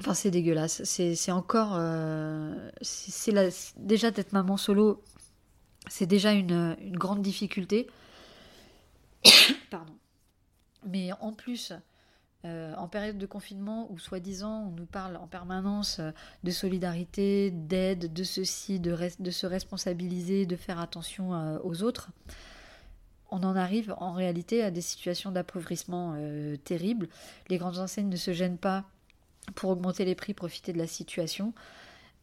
[0.00, 0.82] Enfin, c'est dégueulasse.
[0.84, 1.80] C'est encore.
[2.82, 3.32] c'est
[3.78, 5.02] déjà d'être maman solo,
[5.88, 7.88] c'est déjà une, grande difficulté.
[10.86, 11.72] Mais en plus,
[12.46, 16.10] euh, en période de confinement où soi-disant on nous parle en permanence euh,
[16.42, 18.96] de solidarité, d'aide, de ceci, de,
[19.30, 22.10] se responsabiliser, de faire attention euh, aux autres,
[23.30, 26.16] on en arrive en réalité à des situations d'appauvrissement
[26.64, 27.08] terribles.
[27.48, 28.84] Les grandes enseignes ne se gênent pas
[29.54, 31.52] pour augmenter les prix, profiter de la situation.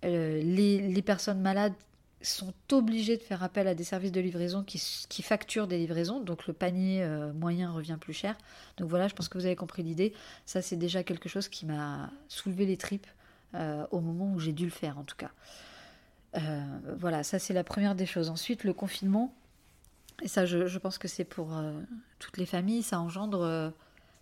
[0.04, 1.76] les, personnes malades
[2.22, 4.80] sont obligés de faire appel à des services de livraison qui,
[5.22, 8.36] facturent des livraisons, donc le panier euh, moyen revient plus cher.
[8.78, 10.14] Donc voilà, je pense que vous avez compris l'idée.
[10.46, 13.08] Ça, c'est déjà quelque chose qui m'a soulevé les tripes
[13.54, 15.32] euh, au moment où j'ai dû le faire, en tout cas.
[16.36, 18.30] Euh, voilà, ça c'est la première des choses.
[18.30, 19.34] Ensuite, le confinement,
[20.24, 21.54] et ça, je, pense que c'est pour
[22.18, 23.72] toutes les familles, ça engendre,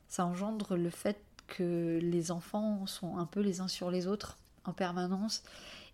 [0.09, 4.37] ça engendre le fait que les enfants sont un peu les uns sur les autres
[4.65, 5.43] en permanence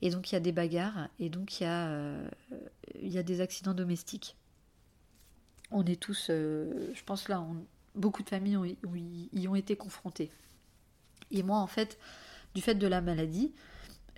[0.01, 2.27] et donc il y a des bagarres, et donc il y a, euh,
[3.01, 4.35] y a des accidents domestiques.
[5.69, 7.45] On est tous, euh, je pense là,
[7.95, 10.31] beaucoup de familles ont, y ont été confrontées.
[11.29, 11.97] Et moi, en fait,
[12.55, 13.53] du fait de la maladie,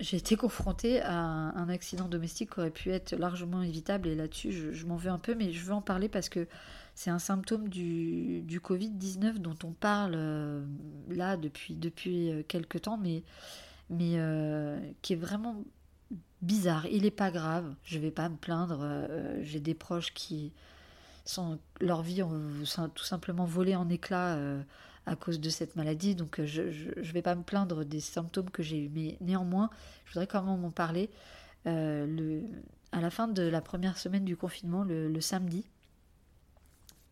[0.00, 4.08] j'ai été confrontée à un accident domestique qui aurait pu être largement évitable.
[4.08, 6.48] Et là-dessus, je, m'en veux un peu, mais je veux en parler parce que
[6.96, 10.64] c'est un symptôme du, du Covid-19 dont on parle euh,
[11.08, 13.22] là depuis, depuis quelques temps, mais
[13.90, 15.62] mais euh, qui est vraiment
[16.42, 16.86] bizarre.
[16.86, 18.80] Il n'est pas grave, je vais pas me plaindre.
[18.82, 20.52] Euh, j'ai des proches qui
[21.24, 22.38] sont leur vie ont
[22.94, 24.62] tout simplement volé en éclats euh,
[25.06, 28.62] à cause de cette maladie, donc je ne vais pas me plaindre des symptômes que
[28.62, 28.90] j'ai eus.
[28.94, 29.70] Mais néanmoins,
[30.04, 31.10] je voudrais quand même en parler.
[31.66, 32.42] le,
[32.92, 35.64] à la fin de la première semaine du confinement, le samedi,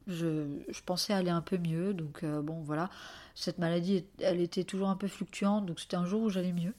[0.06, 2.90] je, pensais aller un peu mieux, donc euh, bon voilà.
[3.34, 6.74] Cette maladie, elle était toujours un peu fluctuante, donc c'était un jour où j'allais mieux.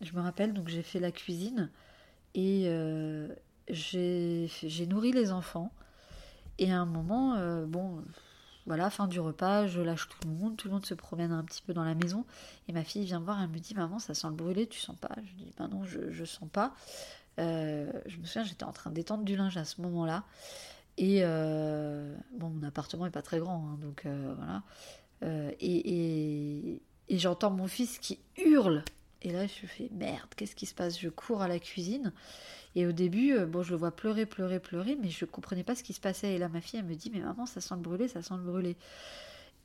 [0.00, 1.70] Je me rappelle, donc j'ai fait la cuisine
[2.34, 3.28] et euh,
[3.68, 5.72] j'ai nourri les enfants.
[6.58, 8.02] Et à un moment, euh, bon,
[8.66, 11.44] voilà, fin du repas, je lâche tout le monde, tout le monde se promène un
[11.44, 12.24] petit peu dans la maison.
[12.68, 14.80] Et ma fille vient me voir, elle me dit Maman, ça sent le brûlé, tu
[14.80, 15.14] sens pas?
[15.16, 16.74] Je dis Ben non, je, je sens pas.
[17.38, 20.24] je me souviens, j'étais en train d'étendre du linge à ce moment-là.
[20.98, 24.62] Et euh, mon appartement est pas très grand, hein, donc euh, voilà.
[25.22, 28.84] Euh, et, j'entends mon fils qui hurle.
[29.22, 30.98] Et là, je fais merde, qu'est-ce qui se passe?
[30.98, 32.12] Je cours à la cuisine.
[32.74, 35.82] Et au début, bon, je le vois pleurer, pleurer, pleurer, mais je comprenais pas ce
[35.82, 36.34] qui se passait.
[36.34, 38.42] Et là, ma fille, me dit, mais maman, ça sent le brûler, ça sent le
[38.42, 38.76] brûler.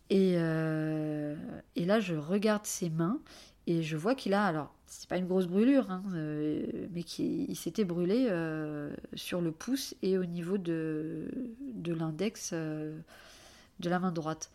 [0.10, 3.20] Et, et là, je regarde ses mains
[3.68, 7.54] et je vois qu'il a, alors, c'est pas une grosse brûlure, hein, euh, mais qu'il
[7.58, 11.28] s'était brûlé euh, sur le pouce et au niveau de,
[11.74, 12.98] de l'index euh,
[13.82, 14.50] de la main droite.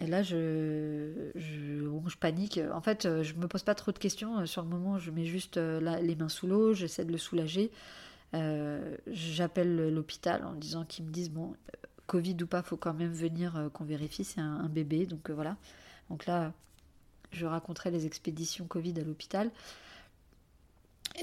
[0.00, 1.32] Et là, je,
[2.20, 2.60] panique.
[2.72, 4.44] En fait, je me pose pas trop de questions.
[4.46, 7.70] Sur le moment, je mets juste les mains sous l'eau, j'essaie de le soulager.
[9.06, 11.54] J'appelle l'hôpital en disant qu'ils me disent bon,
[12.06, 14.24] Covid ou pas, faut quand même venir qu'on vérifie.
[14.24, 15.58] C'est un, un, bébé, donc voilà.
[16.08, 16.54] Donc là,
[17.32, 19.50] je raconterai les expéditions Covid à l'hôpital.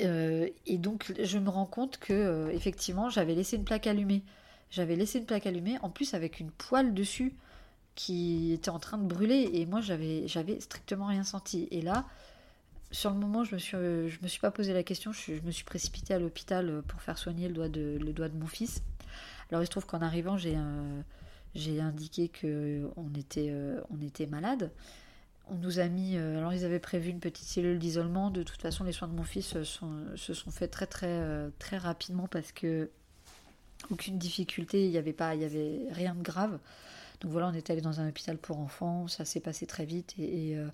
[0.02, 4.24] Euh, et donc je me rends compte que euh, effectivement j'avais laissé une plaque allumée.
[4.70, 7.34] J'avais laissé une plaque allumée, en plus avec une poêle dessus
[7.96, 10.28] qui était en train de brûler et moi j'avais
[10.60, 11.68] strictement rien senti.
[11.72, 12.06] Et là,
[12.92, 15.12] sur le moment, je me suis me suis pas posé la question.
[15.14, 17.54] Je, me suis précipitée à l'hôpital pour faire soigner le
[18.14, 18.84] doigt de mon fils.
[19.50, 20.58] Alors il se trouve qu'en arrivant j'ai
[21.56, 23.54] j'ai indiqué que on était
[23.90, 24.72] on était malade
[25.50, 26.18] on nous a mis.
[26.18, 28.30] Euh, alors, ils avaient prévu une petite cellule d'isolement.
[28.30, 29.64] De toute façon, les soins de mon fils se
[30.34, 32.90] sont faits très, très, euh, très rapidement parce que
[33.92, 36.60] aucune difficulté, il n'y avait pas, il y avait rien de grave.
[37.22, 40.14] Donc voilà, on est allé dans un hôpital pour enfants, ça s'est passé très vite
[40.20, 40.68] et, euh,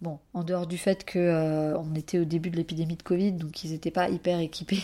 [0.00, 3.62] bon, en dehors du fait que on était au début de l'épidémie de Covid, donc
[3.62, 4.82] ils n'étaient pas hyper équipés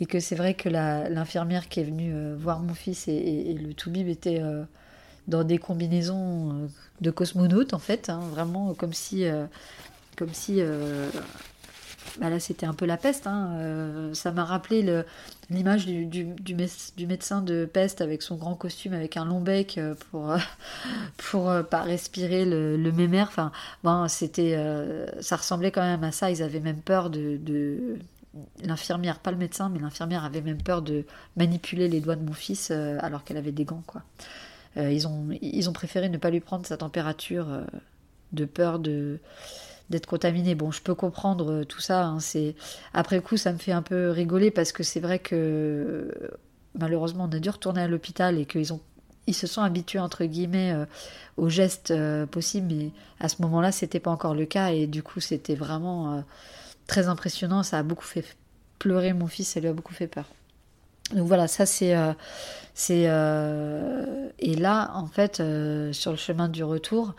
[0.00, 4.06] et que c'est vrai que l'infirmière qui est venue voir mon fils et, le toubib
[4.06, 4.42] était
[5.28, 6.66] dans des combinaisons euh,
[7.00, 9.46] de cosmonautes en fait, hein, vraiment comme si, euh,
[10.16, 11.08] comme si, euh,
[12.20, 13.26] bah là c'était un peu la peste.
[13.26, 15.02] Hein, ça m'a rappelé
[15.50, 19.80] l'image du, du, du, médecin de peste avec son grand costume avec un long bec
[20.10, 20.36] pour
[21.16, 23.32] pour pas respirer le, le même air.
[24.08, 24.56] C'était,
[25.20, 26.30] ça ressemblait quand même à ça.
[26.30, 27.96] Ils avaient même peur de, de
[28.62, 31.04] l'infirmière, pas le médecin, mais l'infirmière avait même peur de
[31.36, 34.02] manipuler les doigts de mon fils alors qu'elle avait des gants, quoi.
[34.76, 37.64] Euh, ils, ont, ils ont préféré ne pas lui prendre sa température euh,
[38.32, 39.18] de peur de
[39.90, 40.54] d'être contaminé.
[40.54, 42.06] Bon, je peux comprendre euh, tout ça.
[42.06, 42.54] Hein, c'est
[42.94, 46.10] après coup, ça me fait un peu rigoler parce que c'est vrai que
[46.78, 48.80] malheureusement, on a dû retourner à l'hôpital et qu'ils ont
[49.26, 50.74] ils se sont habitués entre guillemets
[51.38, 51.94] aux gestes
[52.30, 56.22] possibles, mais à ce moment-là, c'était pas encore le cas et du coup, c'était vraiment
[56.86, 57.62] très impressionnant.
[57.62, 58.22] Ça a beaucoup fait
[58.78, 60.26] pleurer mon fils, ça lui a beaucoup fait peur.
[61.12, 61.94] Donc voilà, ça c'est
[62.72, 65.42] c'est et là en fait
[65.92, 67.14] sur le chemin du retour,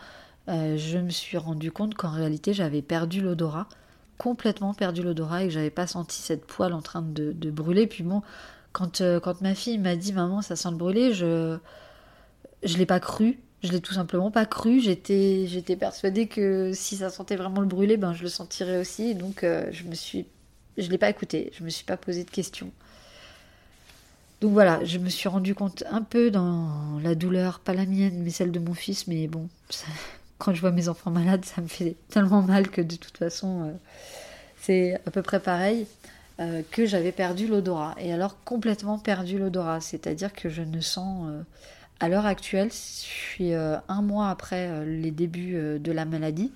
[0.48, 3.68] je me suis rendu compte qu'en réalité j'avais perdu l'odorat,
[4.18, 7.86] complètement perdu l'odorat et que j'avais pas senti cette poêle en train de, brûler.
[7.86, 8.22] Puis bon,
[8.72, 11.58] quand quand ma fille m'a dit maman ça sent le brûler, je
[12.62, 13.38] je l'ai pas cru.
[13.62, 14.80] Je l'ai tout simplement pas cru.
[14.80, 19.14] J'étais, j'étais persuadée que si ça sentait vraiment le brûler, ben je le sentirais aussi.
[19.14, 20.26] Donc euh, je me suis,
[20.76, 21.50] je l'ai pas écouté.
[21.56, 22.70] Je me suis pas posé de questions.
[24.46, 28.22] Donc voilà, je me suis rendu compte un peu dans la douleur, pas la mienne,
[28.22, 29.08] mais celle de mon fils.
[29.08, 29.48] Mais bon,
[30.38, 33.64] quand je vois mes enfants malades, ça me fait tellement mal que de toute façon,
[33.64, 33.72] euh,
[34.60, 35.86] c'est à peu près pareil.
[36.38, 37.94] Euh, que j'avais perdu l'odorat.
[37.98, 41.26] Et alors complètement perdu l'odorat, c'est-à-dire que je ne sens
[41.98, 46.04] à l'heure actuelle, je suis euh, un mois après euh, les débuts euh, de la
[46.04, 46.52] maladie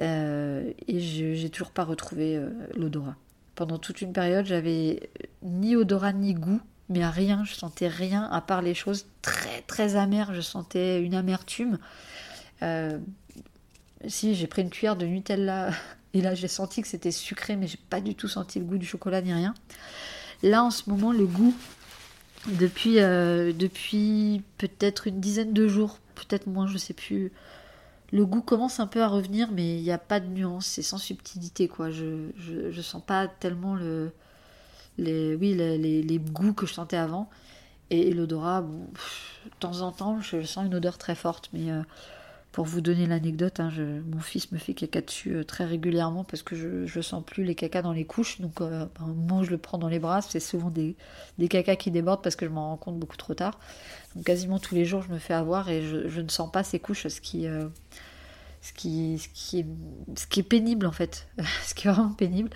[0.00, 2.40] et je n'ai toujours pas retrouvé
[2.76, 3.16] l'odorat.
[3.56, 5.10] Pendant toute une période, j'avais
[5.42, 9.62] ni odorat ni goût, mais à rien, je sentais rien à part les choses très
[9.62, 10.34] très amères.
[10.34, 11.78] Je sentais une amertume.
[14.06, 15.70] si j'ai pris une cuillère de Nutella
[16.14, 18.78] et là j'ai senti que c'était sucré, mais j'ai pas du tout senti le goût
[18.78, 19.54] du chocolat ni rien.
[20.42, 21.54] Là en ce moment, le goût
[22.46, 27.32] depuis, euh, depuis peut-être une dizaine de jours, peut-être moins, je sais plus.
[28.12, 30.82] Le goût commence un peu à revenir, mais il n'y a pas de nuance, c'est
[30.82, 31.90] sans subtilité, quoi.
[31.90, 34.12] Je, je, sens pas tellement le,
[34.98, 37.30] les, oui, les, les, goûts que je sentais avant.
[37.90, 41.82] Et, l'odorat, de temps en temps, je sens une odeur très forte, mais euh,
[42.52, 43.70] pour vous donner l'anecdote, hein,
[44.10, 47.44] mon fils me fait caca dessus euh, très régulièrement parce que je, ne sens plus
[47.44, 48.40] les cacas dans les couches.
[48.40, 50.96] Donc, euh, moment où je le prends dans les bras, c'est souvent des,
[51.38, 53.60] des cacas qui débordent parce que je m'en rends compte beaucoup trop tard.
[54.14, 56.80] Donc, quasiment tous les jours, je me fais avoir et je, ne sens pas ces
[56.80, 57.68] couches, ce qui, euh,
[58.62, 59.66] ce, qui, ce, qui est,
[60.16, 61.28] ce qui est pénible en fait.
[61.64, 62.50] ce qui est vraiment pénible.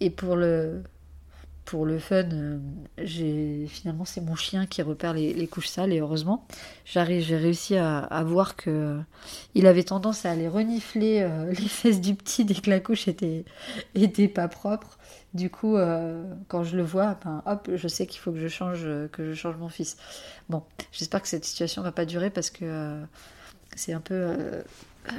[0.00, 0.82] Et pour le,
[1.64, 6.46] pour le fun, euh, finalement c'est mon chien qui repère les, couches sales et heureusement
[6.84, 9.00] j'ai réussi à, voir que
[9.54, 13.08] il avait tendance à aller renifler euh, les fesses du petit dès que la couche
[13.08, 14.98] était pas propre.
[15.32, 17.42] Du coup, euh, quand je le vois, ben,
[17.74, 19.96] je sais qu'il faut que je change que je change mon fils.
[20.48, 23.00] Bon, j'espère que cette situation va pas durer parce que
[23.74, 24.36] c'est un peu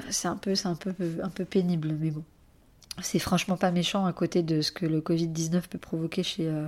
[0.09, 2.23] c'est un peu c'est un peu un peu pénible, mais bon
[3.01, 6.67] c'est franchement pas méchant à côté de ce que le Covid-19 peut provoquer chez, euh,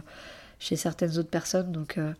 [0.59, 1.71] chez certaines autres personnes.
[1.71, 2.13] Donc euh,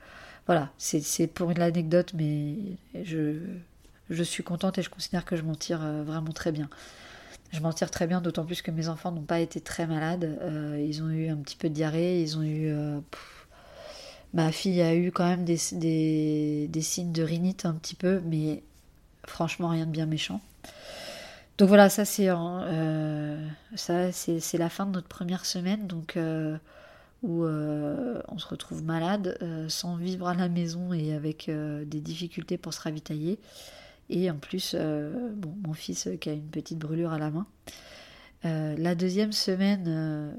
[0.46, 2.56] voilà, c'est pour une anecdote, mais
[3.04, 6.70] je, suis contente et je considère que je m'en tire euh, vraiment très bien.
[7.52, 10.38] Je m'en tire très bien, d'autant plus que mes enfants n'ont pas été très malades.
[10.80, 12.74] ils ont eu un petit peu de diarrhée, ils ont eu...
[14.34, 18.22] ma fille a eu quand même des, des, des signes de rhinite un petit peu,
[18.26, 18.64] mais
[19.26, 20.42] franchement rien de bien méchant.
[21.58, 26.56] Donc voilà, ça c'est euh, ça c'est la fin de notre première semaine, donc euh,
[27.24, 32.58] où euh, on se retrouve malade, sans vivre à la maison et avec des difficultés
[32.58, 33.40] pour se ravitailler.
[34.10, 37.48] Et en plus, bon, mon fils qui a une petite brûlure à la main.
[38.44, 40.32] la deuxième semaine,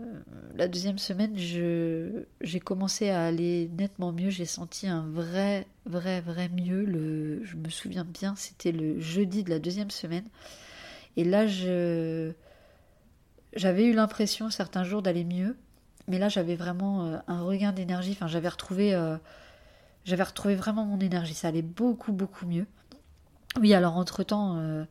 [0.54, 4.31] la deuxième semaine, j'ai commencé à aller nettement mieux.
[4.31, 6.85] J'ai senti un vrai, vrai, vrai mieux.
[6.85, 10.24] Le, je me souviens bien, c'était le jeudi de la deuxième semaine.
[11.18, 12.31] Et là, je...
[13.52, 15.57] j'avais eu l'impression certains jours d'aller mieux,
[16.07, 18.12] mais là, j'avais vraiment euh, un regain d'énergie.
[18.12, 19.16] Enfin, j'avais retrouvé, euh,
[20.04, 21.35] j'avais retrouvé vraiment mon énergie.
[21.35, 22.66] Ça allait beaucoup, beaucoup mieux.
[23.59, 24.85] Oui, alors entre-temps, euh,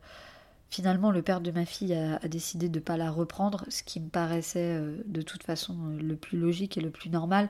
[0.68, 3.98] finalement, le père de ma fille a, décidé de ne pas la reprendre, ce qui
[3.98, 7.48] me paraissait de toute façon le plus logique et le plus normal,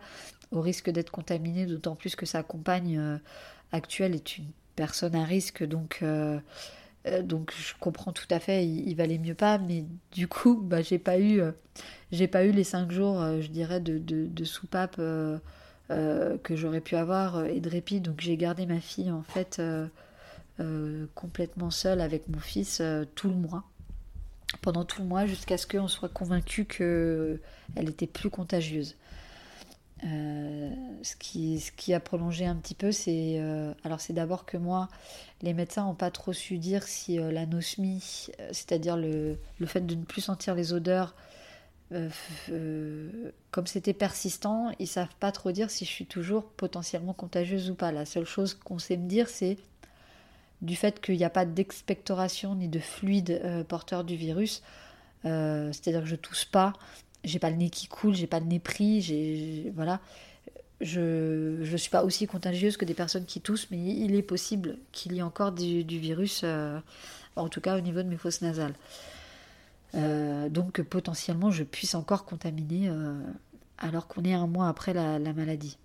[0.52, 3.18] au risque d'être contaminé, d'autant plus que sa compagne
[3.72, 6.04] actuelle est une personne à risque, donc
[7.06, 10.82] euh, donc je comprends tout à fait, il, valait mieux pas, mais du coup, bah,
[10.82, 11.52] j'ai pas eu, euh,
[12.12, 16.96] j'ai pas eu les cinq jours, euh, je dirais, de, de, soupape que j'aurais pu
[16.96, 18.00] avoir et de répit.
[18.00, 19.62] Donc j'ai gardé ma fille en fait
[21.14, 22.82] complètement seule avec mon fils
[23.14, 23.64] tout le mois,
[24.60, 27.40] pendant tout le mois, jusqu'à ce qu'on soit convaincu qu'elle
[27.88, 28.96] était plus contagieuse.
[30.04, 30.70] Euh,
[31.02, 34.88] ce, qui, a prolongé un petit peu, c'est euh, alors c'est d'abord que moi,
[35.42, 39.94] les médecins n'ont pas trop su dire si euh, l'anosmie, c'est-à-dire le, le, fait de
[39.94, 41.14] ne plus sentir les odeurs,
[43.50, 47.74] comme c'était persistant, ils savent pas trop dire si je suis toujours potentiellement contagieuse ou
[47.74, 47.92] pas.
[47.92, 49.56] La seule chose qu'on sait me dire, c'est
[50.60, 54.62] du fait qu'il n'y a pas d'expectoration ni de fluide porteur du virus,
[55.22, 56.74] c'est-à-dire que je tousse pas,
[57.28, 60.00] j'ai pas le nez qui coule, j'ai pas le nez pris, j'ai voilà.
[60.80, 64.78] je ne suis pas aussi contagieuse que des personnes qui toussent, mais il est possible
[64.92, 66.44] qu'il y ait encore du, virus,
[67.36, 68.74] en tout cas au niveau de mes fosses nasales.
[69.94, 72.90] donc potentiellement, je puisse encore contaminer
[73.78, 75.78] alors qu'on est un mois après la, maladie.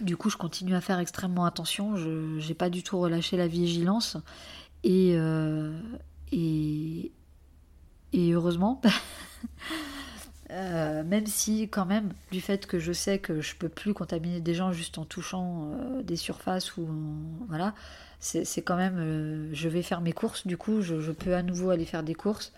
[0.00, 1.96] Du coup, je continue à faire extrêmement attention.
[1.96, 4.16] Je n'ai pas du tout relâché la vigilance.
[4.84, 5.16] Et,
[6.32, 7.12] et,
[8.12, 8.80] et heureusement,
[10.52, 14.40] euh, même si quand même, du fait que je sais que je peux plus contaminer
[14.40, 16.86] des gens juste en touchant euh, des surfaces ou
[17.48, 17.74] voilà,
[18.20, 20.46] c'est quand même, euh, je vais faire mes courses.
[20.46, 22.52] Du coup, je, peux à nouveau aller faire des courses,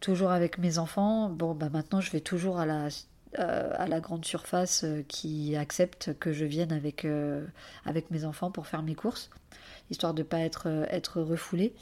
[0.00, 1.28] toujours avec mes enfants.
[1.28, 2.88] Bon, bah maintenant, je vais toujours à la
[3.34, 7.06] à la grande surface qui accepte que je vienne avec,
[7.84, 9.28] avec mes enfants pour faire mes courses,
[9.90, 11.74] histoire de pas être, être refoulée.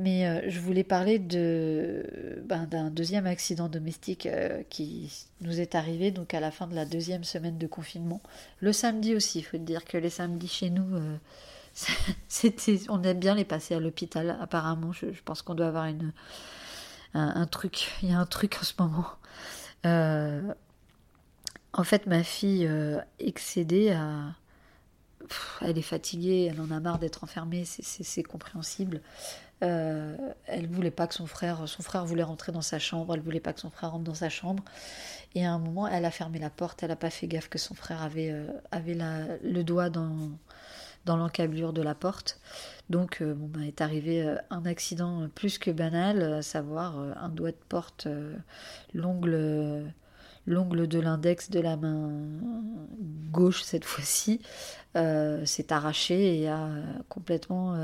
[0.00, 5.74] Mais euh, je voulais parler de, ben, d'un deuxième accident domestique euh, qui nous est
[5.74, 8.22] arrivé donc à la fin de la deuxième semaine de confinement.
[8.60, 11.16] Le samedi aussi, il faut dire que les samedis chez nous, euh,
[12.28, 14.90] c'était, on aime bien les passer à l'hôpital apparemment.
[14.92, 16.14] Je, pense qu'on doit avoir une,
[17.12, 19.06] un, truc, il y a un truc en ce moment.
[21.74, 22.66] en fait, ma fille
[23.18, 23.94] excédée
[25.60, 29.00] elle est fatiguée, elle en a marre d'être enfermée, c'est compréhensible.
[29.62, 33.20] Euh, elle voulait pas que son frère, son frère voulait rentrer dans sa chambre, elle
[33.20, 34.64] voulait pas que son frère rentre dans sa chambre.
[35.34, 37.58] Et à un moment, elle a fermé la porte, elle a pas fait gaffe que
[37.58, 38.96] son frère avait, euh, avait
[39.42, 40.30] le doigt dans,
[41.04, 42.40] dans l'encablure de la porte.
[42.88, 47.52] Donc, euh, bon, bah, est arrivé un accident plus que banal, à savoir un doigt
[47.52, 48.08] de porte,
[48.94, 49.92] l'ongle
[50.46, 52.10] l'ongle de l'index de la main
[53.30, 54.40] gauche cette fois-ci
[54.94, 56.70] s'est arraché et a
[57.08, 57.76] complètement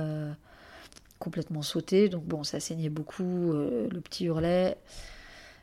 [1.19, 2.09] complètement sauté.
[2.09, 4.77] Donc bon, ça saignait beaucoup, euh, le petit hurlait.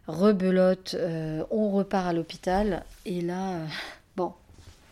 [0.07, 2.83] Rebelote, euh, on repart à l'hôpital.
[3.05, 3.65] Et là, euh,
[4.15, 4.33] bon,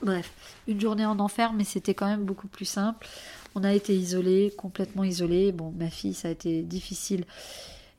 [0.01, 0.31] bref,
[0.67, 3.05] une journée en enfer, mais c'était quand même beaucoup plus simple.
[3.55, 5.51] On a été isolés, complètement isolés.
[5.51, 7.25] Bon, ma fille, ça a été difficile.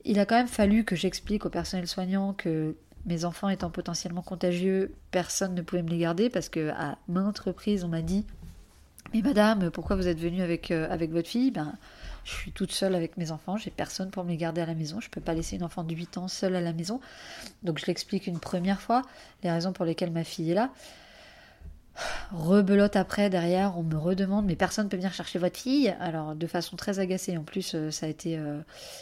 [0.05, 4.23] Il a quand même fallu que j'explique au personnel soignant que mes enfants étant potentiellement
[4.23, 8.25] contagieux, personne ne pouvait me les garder parce que à maintes reprises on m'a dit
[9.13, 11.51] mais madame, pourquoi vous êtes venue avec, avec votre fille?
[11.51, 11.75] Ben,
[12.25, 14.75] je suis toute seule avec mes enfants, j'ai personne pour me les garder à la
[14.75, 15.01] maison.
[15.01, 17.01] Je ne peux pas laisser une enfant de 8 ans seule à la maison.
[17.62, 19.03] Donc je l'explique une première fois,
[19.43, 20.70] les raisons pour lesquelles ma fille est là.
[22.33, 25.95] Rebelote après, derrière, on me redemande, mais personne ne peut venir chercher votre fille.
[26.01, 28.39] Alors, de façon très agacée, en plus, euh, ça a été.
[28.39, 28.61] Euh,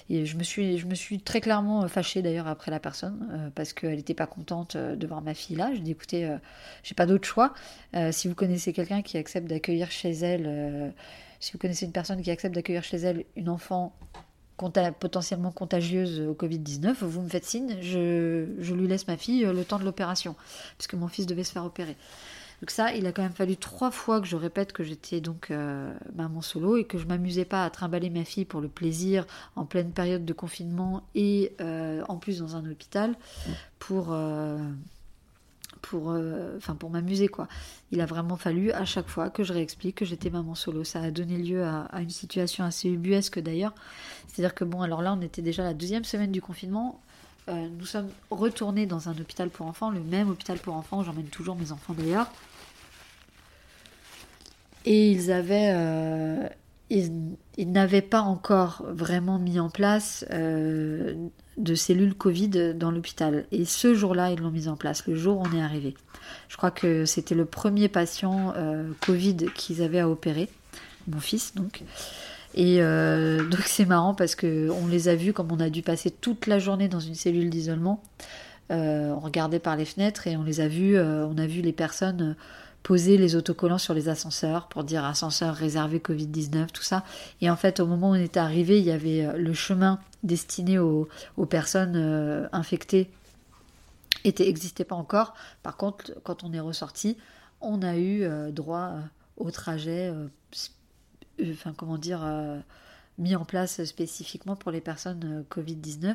[0.08, 3.50] et je me, suis, je me suis très clairement fâchée d'ailleurs après la personne, euh,
[3.54, 5.70] parce qu'elle n'était pas contente de voir ma fille là.
[5.72, 6.36] Je dis écoutez,
[6.82, 7.54] j'ai pas d'autre choix.
[8.10, 10.92] si vous connaissez quelqu'un qui accepte d'accueillir chez elle
[11.40, 13.96] si vous connaissez une personne qui accepte d'accueillir chez elle une enfant
[14.98, 19.64] potentiellement contagieuse au Covid-19, vous me faites signe, je, lui laisse ma fille euh, le
[19.64, 20.36] temps de l'opération,
[20.76, 21.96] puisque mon fils devait se faire opérer.
[22.60, 25.50] Donc ça, il a quand même fallu trois fois que je répète que j'étais donc
[25.50, 29.26] euh, maman solo et que je m'amusais pas à trimballer ma fille pour le plaisir
[29.56, 33.14] en pleine période de confinement et euh, en plus dans un hôpital
[33.78, 34.14] pour
[35.80, 37.48] pour, euh, pour m'amuser quoi.
[37.90, 40.84] Il a vraiment fallu à chaque fois que je réexplique que j'étais maman solo.
[40.84, 43.74] Ça a donné lieu à, une situation assez ubuesque d'ailleurs.
[44.28, 47.00] C'est-à-dire que bon, alors là on était déjà la deuxième semaine du confinement.
[47.48, 51.02] Euh, nous sommes retournés dans un hôpital pour enfants, le même hôpital pour enfants.
[51.02, 52.30] J'emmène toujours mes enfants d'ailleurs.
[54.86, 56.48] Et ils avaient, euh,
[56.88, 60.24] ils, n'avaient pas encore vraiment mis en place
[61.62, 63.44] de cellules Covid dans l'hôpital.
[63.52, 65.94] Et ce jour-là, ils l'ont mise en place, le jour où on est arrivé.
[66.48, 70.48] Je crois que c'était le premier patient euh, Covid qu'ils avaient à opérer,
[71.08, 71.82] mon fils donc.
[72.54, 75.82] Et euh, donc c'est marrant parce que on les a vus comme on a dû
[75.82, 78.02] passer toute la journée dans une cellule d'isolement.
[78.70, 81.72] Euh, on regardait par les fenêtres et on les a vus, on a vu les
[81.72, 82.36] personnes
[82.82, 87.04] poser les autocollants sur les ascenseurs pour dire ascenseur réservé Covid-19, tout ça.
[87.40, 90.00] Et en fait, au moment où on est arrivé, il y avait euh, le chemin
[90.22, 91.08] destiné aux,
[91.48, 93.10] personnes euh, infectées
[94.24, 95.34] n'existait pas encore.
[95.62, 97.16] Par contre, quand on est ressorti,
[97.60, 98.94] on a eu euh, droit
[99.36, 100.12] au trajet,
[101.42, 102.20] enfin comment dire,
[103.16, 106.14] mis en place spécifiquement pour les personnes Covid-19.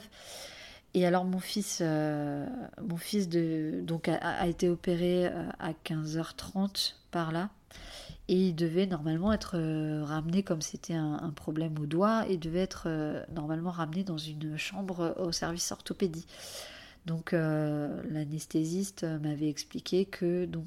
[0.95, 2.47] Et alors mon fils, euh,
[2.81, 7.49] mon fils de, donc a, été opéré euh, à 15h30 par là.
[8.29, 12.61] Et il devait normalement être euh, ramené, comme c'était un, problème au doigt, il devait
[12.61, 12.87] être
[13.33, 16.25] normalement ramené dans une chambre au service orthopédie.
[17.05, 20.65] Donc l'anesthésiste m'avait expliqué que donc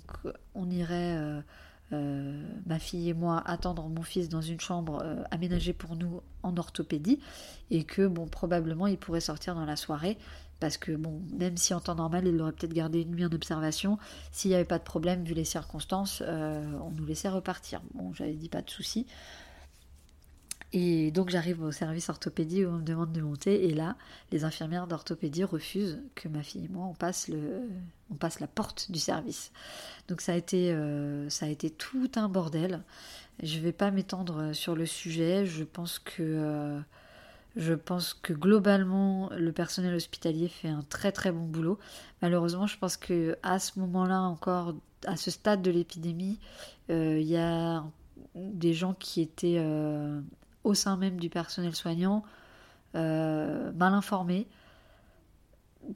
[0.54, 1.42] on irait
[1.90, 7.18] ma fille et moi attendre mon fils dans une chambre aménagée pour nous en orthopédie
[7.70, 10.18] et que bon probablement il pourrait sortir dans la soirée
[10.60, 13.32] parce que bon même si en temps normal il aurait peut-être gardé une nuit en
[13.32, 13.98] observation
[14.32, 17.80] s'il n'y avait pas de problème vu les circonstances on nous laissait repartir.
[17.94, 19.06] Bon j'avais dit pas de souci
[20.72, 23.96] et donc j'arrive au service orthopédie où on me demande de monter et là
[24.32, 27.62] les infirmières d'orthopédie refusent que ma fille et moi on passe le
[28.10, 29.50] on passe la porte du service.
[30.08, 32.82] Donc ça a été euh, ça a été tout un bordel.
[33.42, 35.46] Je vais pas m'étendre sur le sujet.
[35.46, 36.80] Je pense que euh,
[37.56, 41.78] je pense que globalement le personnel hospitalier fait un très très bon boulot.
[42.20, 44.74] Malheureusement, je pense que à ce moment-là encore,
[45.06, 46.38] à ce stade de l'épidémie,
[46.90, 47.84] euh, il y a
[48.34, 49.58] des gens qui étaient
[50.64, 52.24] au sein même du personnel soignant,
[52.94, 54.46] euh, mal informé,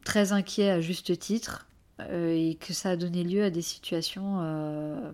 [0.05, 1.67] très inquiet à juste titre,
[2.01, 5.13] euh, et que ça a donné lieu à des situations, euh,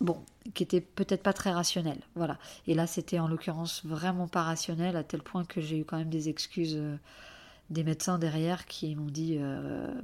[0.00, 0.18] bon,
[0.54, 2.02] qui étaient peut-être pas très rationnelles.
[2.14, 2.38] Voilà.
[2.66, 5.98] Et là, c'était en l'occurrence vraiment pas rationnel, à tel point que j'ai eu quand
[5.98, 6.80] même des excuses
[7.72, 9.38] des médecins derrière qui m'ont dit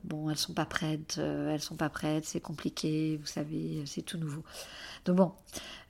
[0.04, 4.18] bon elles sont pas prêtes elles sont pas prêtes c'est compliqué vous savez c'est tout
[4.18, 4.42] nouveau
[5.04, 5.32] donc bon,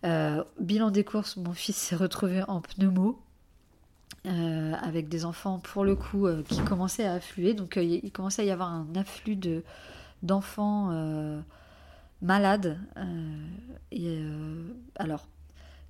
[0.05, 3.21] euh, bilan des courses, mon fils s'est retrouvé en pneumo.
[4.27, 7.55] Euh, avec des enfants pour le coup euh, qui commençaient à affluer.
[7.55, 9.65] Donc il commençait à y avoir un afflux de,
[10.23, 10.93] d'enfants
[12.21, 12.79] malades.
[13.91, 14.21] et,
[14.97, 15.27] alors,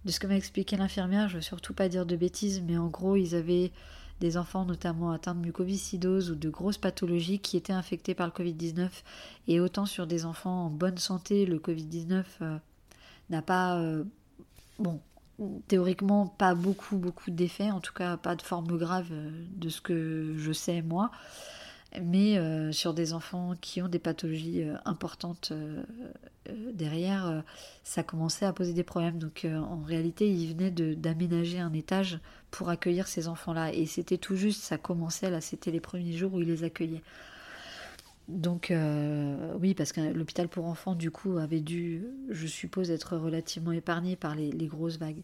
[0.05, 2.89] de ce que m'a expliqué l'infirmière, je veux surtout pas dire de bêtises, mais en
[2.89, 3.73] gros, ils avaient
[4.21, 8.33] des enfants notamment atteints de mucoviscidose ou de grosses pathologies qui étaient infectés par le
[8.33, 8.89] Covid-19.
[9.47, 12.25] Et autant sur des enfants en bonne santé, le Covid-19
[13.31, 14.05] n'a pas, euh,
[14.79, 15.01] bon,
[15.69, 19.81] théoriquement pas beaucoup, beaucoup d'effets, en tout cas pas de forme grave euh, de ce
[19.81, 21.11] que je sais moi,
[22.03, 25.53] mais euh, sur des enfants qui ont des pathologies importantes
[26.73, 27.43] derrière,
[27.85, 29.19] ça commençait à poser des problèmes.
[29.19, 32.19] Donc en réalité, il venait d'aménager un étage
[32.51, 36.35] pour accueillir ces enfants-là, et c'était tout juste, ça commençait là, c'était les premiers jours
[36.35, 37.03] où il les accueillait.
[38.29, 43.17] Donc euh, oui, parce que l'hôpital pour enfants, du coup, avait dû, je suppose, être
[43.17, 45.23] relativement épargné par les, grosses vagues.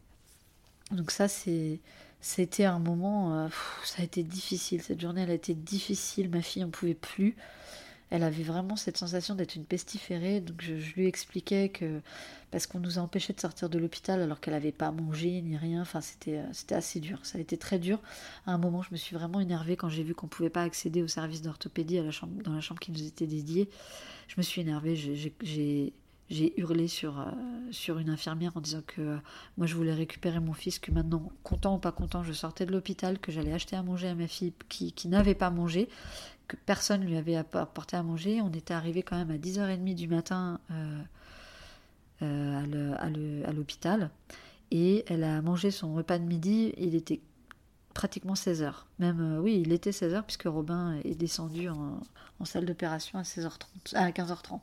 [0.90, 1.80] Donc ça, c'est,
[2.24, 3.48] c'était un moment, euh,
[3.84, 4.82] ça a été difficile.
[4.82, 6.30] Cette journée, elle a été difficile.
[6.30, 7.36] Ma fille en pouvait plus
[8.10, 10.40] elle avait vraiment cette sensation d'être une pestiférée.
[10.40, 12.00] Donc je, lui expliquais que
[12.52, 15.56] parce qu'on nous a empêché de sortir de l'hôpital alors qu'elle n'avait pas mangé ni
[15.56, 15.82] rien.
[15.82, 17.18] Enfin, c'était euh, c'était assez dur.
[17.24, 18.00] Ça a été très dur.
[18.46, 21.02] À un moment, je me suis vraiment énervée quand j'ai vu qu'on pouvait pas accéder
[21.02, 23.68] au service d'orthopédie dans la chambre qui nous était dédiée.
[24.28, 24.94] Je me suis énervée.
[24.94, 25.92] J'ai
[26.56, 27.24] hurlé sur, euh,
[27.70, 29.16] sur une infirmière en disant que euh,
[29.56, 32.72] moi je voulais récupérer mon fils, que maintenant, content ou pas content, je sortais de
[32.72, 35.88] l'hôpital, que j'allais acheter à manger à ma fille qui, qui n'avait pas mangé,
[36.48, 38.40] que personne lui avait apporté à manger.
[38.42, 40.60] On était arrivé quand même à 10h30 du matin
[42.22, 44.10] euh, à l'hôpital.
[44.70, 46.72] Et elle a mangé son repas de midi.
[46.76, 47.20] Il était
[47.92, 48.72] pratiquement 16h.
[48.98, 52.00] Même, oui, il était 16h puisque Robin est descendu en,
[52.44, 54.60] salle d'opération à, 16h30, à 15h30.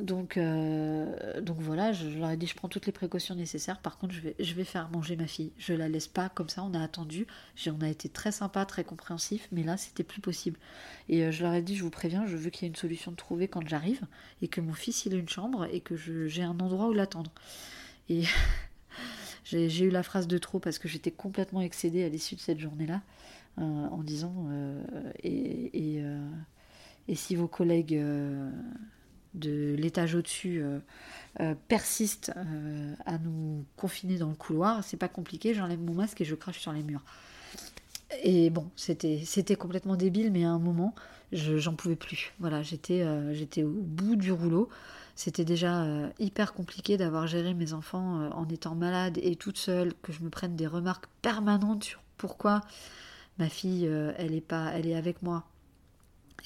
[0.00, 3.78] Donc, euh, donc voilà, je, leur ai dit je prends toutes les précautions nécessaires.
[3.78, 5.52] Par contre, je vais, je vais faire manger ma fille.
[5.56, 6.64] Je la laisse pas comme ça.
[6.64, 7.28] On a attendu.
[7.68, 10.58] On a été très sympa, très compréhensif, mais là c'était plus possible.
[11.08, 12.76] Et euh, je leur ai dit je vous préviens, je veux qu'il y ait une
[12.76, 14.00] solution de trouver quand j'arrive
[14.42, 17.30] et que mon fils il ait une chambre et que j'ai un endroit où l'attendre.
[18.08, 18.24] Et
[19.44, 22.58] j'ai eu la phrase de trop parce que j'étais complètement excédée à l'issue de cette
[22.58, 23.00] journée-là
[23.58, 24.48] euh, en disant
[25.22, 26.02] et,
[27.14, 28.00] si vos collègues
[29.34, 30.78] de l'étage au-dessus euh,
[31.40, 36.20] euh, persiste euh, à nous confiner dans le couloir, c'est pas compliqué, j'enlève mon masque
[36.20, 37.02] et je crache sur les murs.
[38.22, 40.94] Et bon, c'était, c'était complètement débile, mais à un moment,
[41.32, 42.32] j'en pouvais plus.
[42.38, 44.68] Voilà, j'étais, j'étais au bout du rouleau.
[45.16, 45.84] C'était déjà
[46.20, 50.30] hyper compliqué d'avoir géré mes enfants en étant malade et toute seule, que je me
[50.30, 52.60] prenne des remarques permanentes sur pourquoi
[53.38, 55.44] ma fille, elle est pas, elle est avec moi,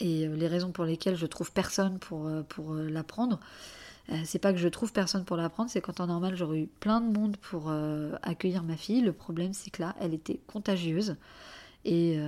[0.00, 3.40] et euh, les raisons pour lesquelles je trouve personne pour, euh, pour euh, l'apprendre,
[4.24, 7.02] c'est pas que je trouve personne pour l'apprendre, c'est qu'en temps normal j'aurais eu plein
[7.02, 7.70] de monde pour
[8.22, 9.02] accueillir ma fille.
[9.02, 11.16] Le problème c'est que là elle était contagieuse
[11.84, 12.18] et,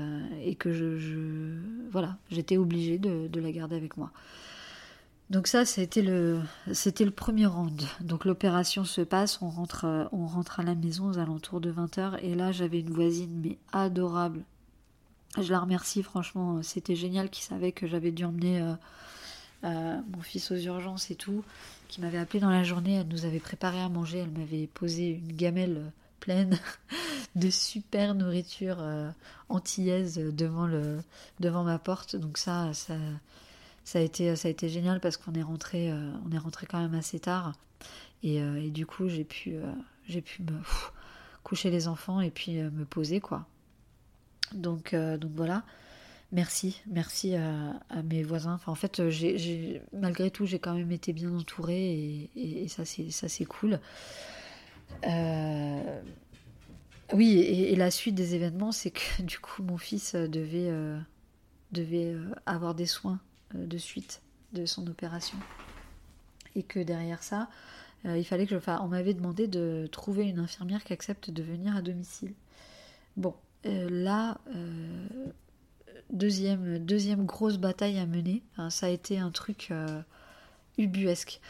[0.44, 1.56] et que je,
[1.90, 4.10] voilà j'étais obligée de, la garder avec moi.
[5.30, 6.42] Donc ça c'était le
[6.74, 7.80] c'était le premier round.
[8.02, 12.18] Donc l'opération se passe, on rentre on rentre à la maison aux alentours de 20h
[12.20, 14.44] et là j'avais une voisine mais adorable
[15.38, 18.74] je la remercie, franchement, c'était génial qui savait que j'avais dû emmener euh,
[19.64, 21.44] euh, mon fils aux urgences et tout,
[21.88, 25.10] qui m'avait appelé dans la journée, elle nous avait préparé à manger, elle m'avait posé
[25.10, 26.58] une gamelle pleine
[27.36, 29.10] de super nourriture euh,
[29.48, 30.98] antillaise devant, le,
[31.38, 32.16] devant ma porte.
[32.16, 32.94] Donc ça, ça,
[33.94, 35.92] a, été, génial parce qu'on est rentré,
[36.26, 37.52] on est rentré quand même assez tard.
[38.22, 39.54] Et, du coup, j'ai pu,
[41.44, 43.46] coucher les enfants et puis me poser, quoi.
[44.54, 45.64] Donc, donc voilà.
[46.32, 48.54] Merci, merci à, mes voisins.
[48.54, 53.44] Enfin, en fait, j'ai, malgré tout, j'ai quand même été bien entourée et, ça, c'est,
[53.46, 53.80] cool.
[57.12, 60.72] oui, et, la suite des événements, c'est que du coup, mon fils devait,
[61.72, 62.14] devait
[62.46, 63.18] avoir des soins
[63.54, 64.22] de suite
[64.52, 65.38] de son opération.
[66.56, 67.48] Et que derrière ça,
[68.06, 68.70] euh, il fallait que je.
[68.82, 72.32] On m'avait demandé de trouver une infirmière qui accepte de venir à domicile.
[73.16, 73.34] Bon,
[73.66, 75.06] euh, là, euh,
[76.10, 78.42] deuxième, deuxième grosse bataille à mener.
[78.70, 79.72] ça a été un truc
[80.78, 81.40] ubuesque.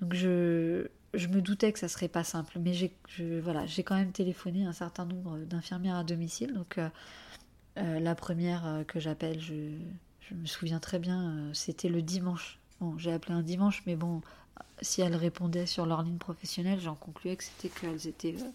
[0.00, 2.94] Donc je, je me doutais que ça serait pas simple, mais j'ai
[3.40, 6.54] voilà, quand même téléphoné un certain nombre d'infirmières à domicile.
[6.54, 6.78] Donc
[7.76, 9.76] la première que j'appelle, je,
[10.28, 12.58] je me souviens très bien, euh, c'était le dimanche.
[12.80, 14.22] Bon, j'ai appelé un dimanche, mais bon,
[14.82, 18.50] si elles répondaient sur leur ligne professionnelle, j'en concluais que c'était qu'elles étaient, euh,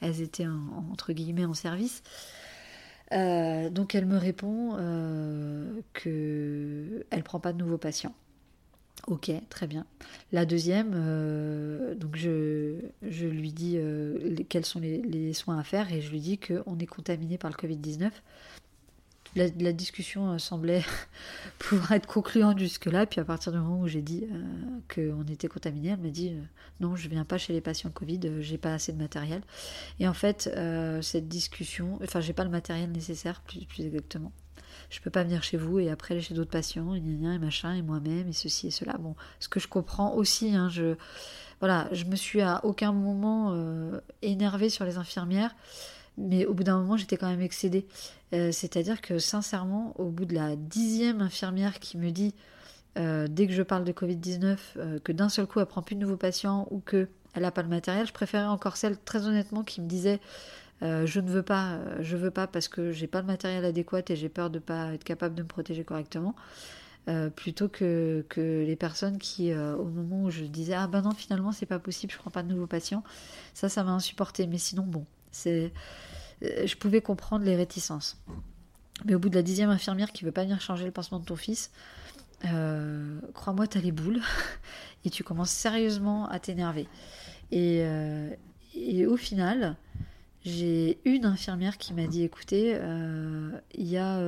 [0.00, 2.02] elles étaient entre guillemets en service.
[3.14, 8.14] Euh, donc elle me répond euh, que elle prend pas de nouveaux patients.
[9.06, 9.84] Ok, très bien.
[10.32, 10.92] La deuxième,
[11.96, 13.78] donc je, lui dis
[14.48, 17.50] quels sont les, les, soins à faire et je lui dis qu'on est contaminé par
[17.50, 18.10] le Covid-19
[19.36, 20.82] la, discussion euh, semblait
[21.58, 23.06] pouvoir être concluante jusque-là.
[23.06, 26.30] Puis à partir du moment où j'ai dit euh, qu'on était contaminé, elle m'a dit
[26.30, 26.42] euh,
[26.80, 29.42] non, je viens pas chez les patients Covid, j'ai pas assez de matériel.
[30.00, 30.50] Et en fait,
[31.02, 34.32] cette discussion, enfin, j'ai pas le matériel nécessaire, plus, plus exactement
[34.90, 37.82] je peux pas venir chez vous et après chez d'autres patients, et, et machin, et
[37.82, 38.94] moi-même, et ceci et cela.
[38.98, 40.96] Bon, ce que je comprends aussi, hein, je,
[41.60, 43.56] voilà, je me suis à aucun moment
[44.20, 45.54] énervée sur les infirmières
[46.16, 47.86] mais au bout d'un moment, j'étais quand même excédée.
[48.32, 52.34] Euh, c'est-à-dire que sincèrement, au bout de la dixième infirmière qui me dit,
[52.98, 55.96] euh, dès que je parle de Covid-19, euh, que d'un seul coup, elle prend plus
[55.96, 59.64] de nouveaux patients ou qu'elle n'a pas le matériel, je préférais encore celle, très honnêtement,
[59.64, 60.20] qui me disait,
[60.82, 64.16] je ne veux pas, je veux pas parce que j'ai pas le matériel adéquat et
[64.16, 66.34] j'ai peur de pas être capable de me protéger correctement.
[67.36, 71.52] plutôt que, que, les personnes qui, au moment où je disais ah ben non finalement
[71.52, 73.02] c'est pas possible, je prends pas de nouveaux patients,
[73.54, 74.46] ça ça m'a insupporté.
[74.46, 75.06] Mais sinon bon,
[75.46, 75.68] euh,
[76.40, 78.16] je pouvais comprendre les réticences.
[79.04, 81.24] Mais au bout de la dixième infirmière qui veut pas venir changer le pansement de
[81.24, 81.70] ton fils,
[82.44, 84.20] euh, crois-moi, t'as les boules
[85.04, 86.88] et tu commences sérieusement à t'énerver.
[87.50, 88.30] Et, euh,
[88.74, 89.76] et, au final,
[90.44, 92.78] j'ai une infirmière qui m'a dit écoutez,
[93.74, 94.20] il y a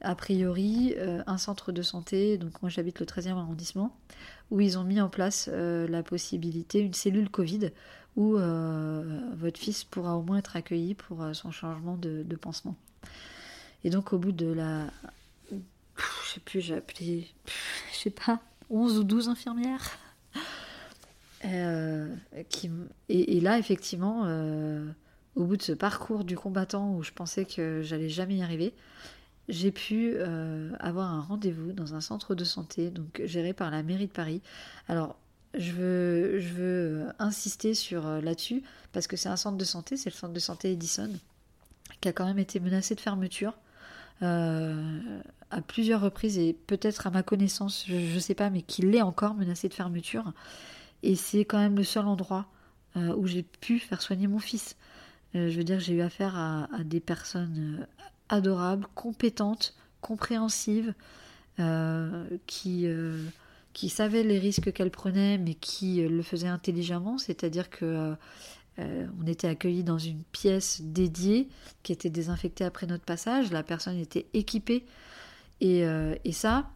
[0.00, 0.94] a priori
[1.26, 3.96] un centre de santé, donc moi j'habite le 13e arrondissement,
[4.50, 7.70] où ils ont mis en place la possibilité, une cellule Covid,
[8.16, 9.13] où euh,
[9.44, 12.76] votre fils pourra au moins être accueilli pour euh, son changement de, pansement.
[13.84, 14.86] Et donc au bout de la...
[15.50, 17.28] Je sais plus, j'ai appelé,
[17.92, 18.40] je sais pas,
[18.70, 19.98] 11 ou 12 infirmières.
[21.44, 22.08] Euh,
[22.48, 22.70] qui,
[23.10, 24.22] et, là, effectivement,
[25.36, 28.74] au bout de ce parcours du combattant où je pensais que j'allais jamais y arriver,
[29.48, 30.16] j'ai pu
[30.80, 34.40] avoir un rendez-vous dans un centre de santé, donc géré par la mairie de Paris.
[34.88, 35.16] Alors,
[35.56, 40.10] je veux, veux insister sur euh, là-dessus parce que c'est un centre de santé, c'est
[40.10, 41.10] le centre de santé Edison,
[42.00, 43.54] qui a quand même été menacé de fermeture
[44.22, 48.90] euh, à plusieurs reprises et peut-être à ma connaissance, je ne sais pas, mais qu'il
[48.90, 50.32] l'est encore menacé de fermeture.
[51.02, 52.46] Et c'est quand même le seul endroit
[52.96, 54.76] euh, où j'ai pu faire soigner mon fils.
[55.34, 57.86] je veux dire, j'ai eu affaire à des personnes
[58.28, 60.94] adorables, compétentes, compréhensives,
[62.46, 62.86] qui
[63.74, 68.14] qui savait les risques qu'elle prenait, mais qui euh, le faisait intelligemment, c'est-à-dire que euh,
[68.78, 71.48] euh, on était accueillis dans une pièce dédiée
[71.82, 74.86] qui était désinfectée après notre passage, la personne était équipée,
[75.60, 75.84] et,
[76.32, 76.68] ça,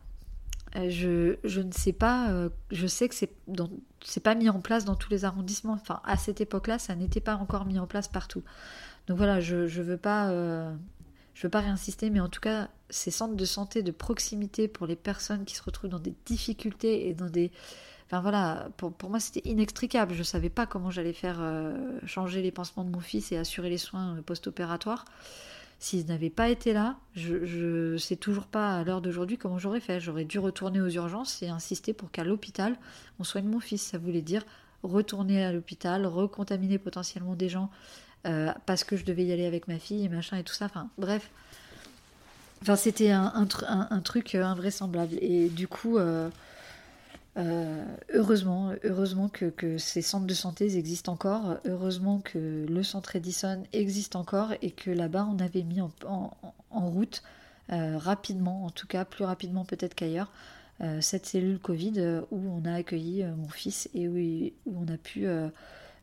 [0.75, 3.31] je, ne sais pas, je sais que c'est
[4.03, 5.75] c'est pas mis en place dans tous les arrondissements.
[5.75, 8.43] Enfin, à cette époque-là, ça n'était pas encore mis en place partout.
[9.07, 10.33] Donc voilà, je ne veux pas
[11.39, 14.89] je veux pas réinsister, mais en tout cas, ces centres de santé de proximité pour
[14.89, 17.53] les personnes qui se retrouvent dans des difficultés et dans des...
[18.07, 20.15] Enfin voilà, pour, moi c'était inextricable.
[20.15, 23.37] Je ne savais pas comment j'allais faire euh, changer les pansements de mon fils et
[23.37, 25.05] assurer les soins euh, post-opératoires.
[25.79, 29.79] S'ils n'avaient pas été là, je ne sais toujours pas à l'heure d'aujourd'hui comment j'aurais
[29.79, 30.01] fait.
[30.01, 32.77] J'aurais dû retourner aux urgences et insister pour qu'à l'hôpital,
[33.21, 33.83] on soigne mon fils.
[33.83, 34.43] Ça voulait dire
[34.83, 37.71] retourner à l'hôpital, recontaminer potentiellement des gens
[38.27, 40.67] euh, parce que je devais y aller avec ma fille et machin et tout ça.
[40.67, 41.31] Enfin, bref.
[42.63, 43.47] Enfin, c'était un,
[44.03, 45.17] truc invraisemblable.
[45.21, 46.29] Et du coup, euh,
[47.37, 51.59] euh, heureusement, heureusement que, ces centres de santé existent encore.
[51.65, 56.31] Heureusement que le centre Edison existe encore et que là-bas, on avait mis en,
[56.71, 57.23] route
[57.69, 60.33] rapidement, en tout cas plus rapidement peut-être qu'ailleurs,
[61.01, 65.29] cette cellule Covid où on a accueilli mon fils et où, on a pu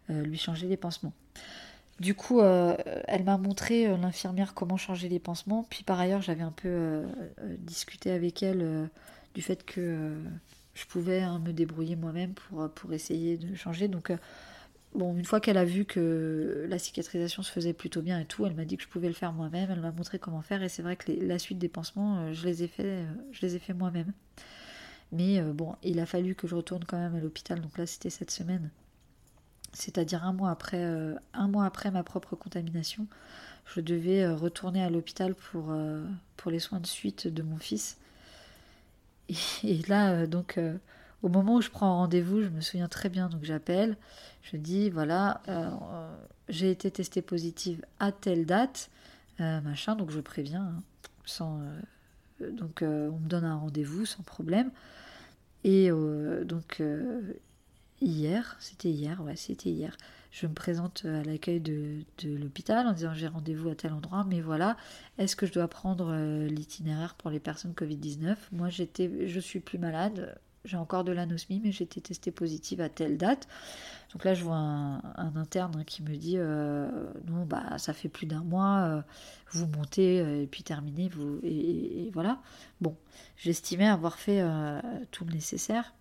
[0.09, 1.13] lui changer les pansements.
[1.99, 5.65] Du coup, elle m'a montré l'infirmière comment changer les pansements.
[5.69, 7.03] Puis par ailleurs, j'avais un peu
[7.59, 8.89] discuté avec elle
[9.33, 10.13] du fait que
[10.73, 13.87] je pouvais hein, me débrouiller moi-même pour, essayer de changer.
[13.87, 14.11] Donc
[14.95, 18.45] Bon, une fois qu'elle a vu que la cicatrisation se faisait plutôt bien et tout,
[18.45, 20.69] elle m'a dit que je pouvais le faire moi-même, elle m'a montré comment faire et
[20.69, 23.57] c'est vrai que la suite des pansements, euh, je les ai fait, euh, je les
[23.57, 24.13] ai fait moi-même.
[25.11, 27.85] Mais euh, bon, il a fallu que je retourne quand même à l'hôpital, donc là
[27.85, 28.69] c'était cette semaine.
[29.75, 30.83] C'est-à-dire un mois après,
[31.33, 33.07] un mois après ma propre contamination,
[33.65, 35.75] je devais retourner à l'hôpital pour,
[36.37, 37.97] pour les soins de suite de mon fils.
[39.63, 40.57] et là, donc
[41.25, 43.97] au moment où je prends rendez-vous, je me souviens très bien, donc j'appelle,
[44.43, 45.71] je dis voilà, euh,
[46.49, 48.91] j'ai été testée positive à telle date,
[49.39, 50.83] euh, machin, donc je préviens, hein,
[51.25, 51.59] sans,
[52.41, 54.69] euh, donc on me donne un rendez-vous sans problème.
[55.63, 56.79] Et donc
[58.01, 59.95] hier, c'était hier, ouais, c'était hier.
[60.31, 64.41] Je me présente à l'accueil de, l'hôpital en disant j'ai rendez-vous à tel endroit, mais
[64.41, 64.75] voilà,
[65.17, 66.13] est-ce que je dois prendre
[66.47, 71.61] l'itinéraire pour les personnes Covid-19 Moi, j'étais, je suis plus malade, j'ai encore de l'anosmie,
[71.63, 73.47] mais été testée positive à telle date.
[74.13, 76.89] Donc là, je vois un, interne qui me dit euh,
[77.27, 79.01] non, bah ça fait plus d'un mois, euh,
[79.51, 82.41] vous montez euh, et puis terminez, vous et, voilà.
[82.81, 82.95] Bon,
[83.37, 84.43] j'estimais avoir fait
[85.11, 85.93] tout le nécessaire.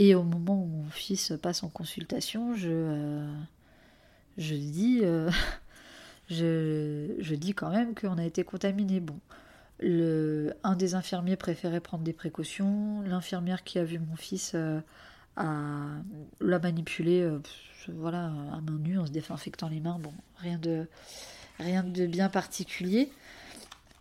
[0.00, 3.26] Et au moment où mon fils passe en consultation, je
[6.30, 9.00] je, je dis quand même qu'on a été contaminé.
[9.00, 9.18] Bon,
[9.80, 13.02] le, un des infirmiers préférait prendre des précautions.
[13.02, 14.80] L'infirmière qui a vu mon fils euh,
[15.36, 17.40] l'a manipulé euh,
[17.88, 19.98] voilà, à main nue en se désinfectant les mains.
[19.98, 20.86] Bon, rien de,
[21.58, 23.10] rien de bien particulier.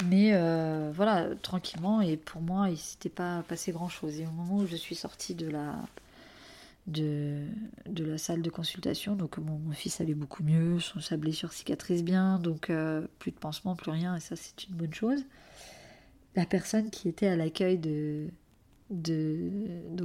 [0.05, 2.01] Mais euh, voilà, tranquillement.
[2.01, 4.19] Et pour moi, il s'était pas passé grand-chose.
[4.19, 5.75] Et au moment où je suis sortie de la,
[6.85, 7.47] de,
[7.87, 12.71] la salle de consultation, donc mon, fils allait beaucoup mieux, sa blessure cicatrise bien, donc
[13.19, 14.15] plus de pansement, plus rien.
[14.15, 15.23] Et ça, c'est une bonne chose
[16.37, 18.27] la personne qui était à l'accueil de,
[18.91, 19.51] de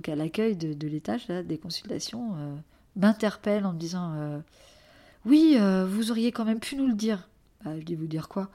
[0.09, 2.55] à l'accueil de, l'étage des consultations euh,
[2.97, 4.39] m'interpelle en me disant euh,
[5.27, 7.29] oui euh, vous auriez quand même pu nous le dire
[7.65, 8.51] bah, je dis vous dire quoi?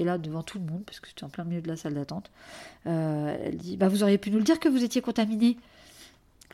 [0.00, 1.94] Et là devant tout le monde parce que j'étais en plein milieu de la salle
[1.94, 2.32] d'attente
[2.84, 5.56] elle dit bah vous auriez pu nous le dire que vous étiez contaminé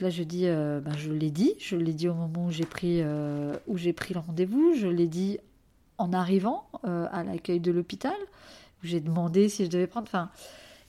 [0.01, 3.03] là je dis bah, je l'ai dit je l'ai dit au moment où j'ai pris
[3.67, 5.39] où j'ai pris le rendez-vous je l'ai dit
[5.99, 8.17] en arrivant à l'accueil de l'hôpital
[8.83, 10.07] j'ai demandé si je devais prendre.
[10.07, 10.31] Enfin,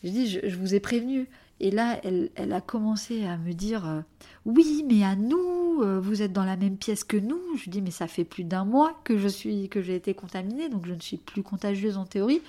[0.04, 1.28] je dis, je, vous ai prévenu.
[1.60, 4.02] Et là, elle, a commencé à me dire euh,
[4.46, 7.42] Oui, mais à nous, euh, vous êtes dans la même pièce que nous.
[7.58, 10.70] Je dis Mais ça fait plus d'un mois que je suis, que j'ai été contaminée,
[10.70, 12.42] donc je ne suis plus contagieuse en théorie.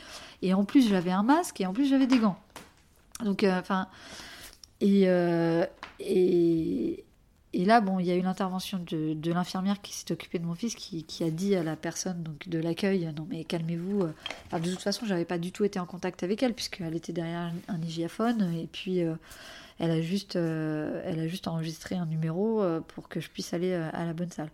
[0.42, 2.38] Et en plus, j'avais un masque et en plus, j'avais des gants.
[3.24, 3.88] Donc, euh, enfin.
[4.80, 5.08] et,
[7.54, 10.54] et là, bon, il y a eu l'intervention de, l'infirmière qui s'est occupée de mon
[10.54, 14.02] fils, qui, a dit à la personne donc de l'accueil, non mais calmez-vous.
[14.02, 14.58] Euh.
[14.58, 17.50] de toute façon, j'avais pas du tout été en contact avec elle puisqu'elle était derrière
[17.68, 19.14] un hygiaphone et puis euh,
[19.78, 23.72] elle a juste, euh, elle a juste enregistré un numéro pour que je puisse aller
[23.72, 24.50] à la bonne salle.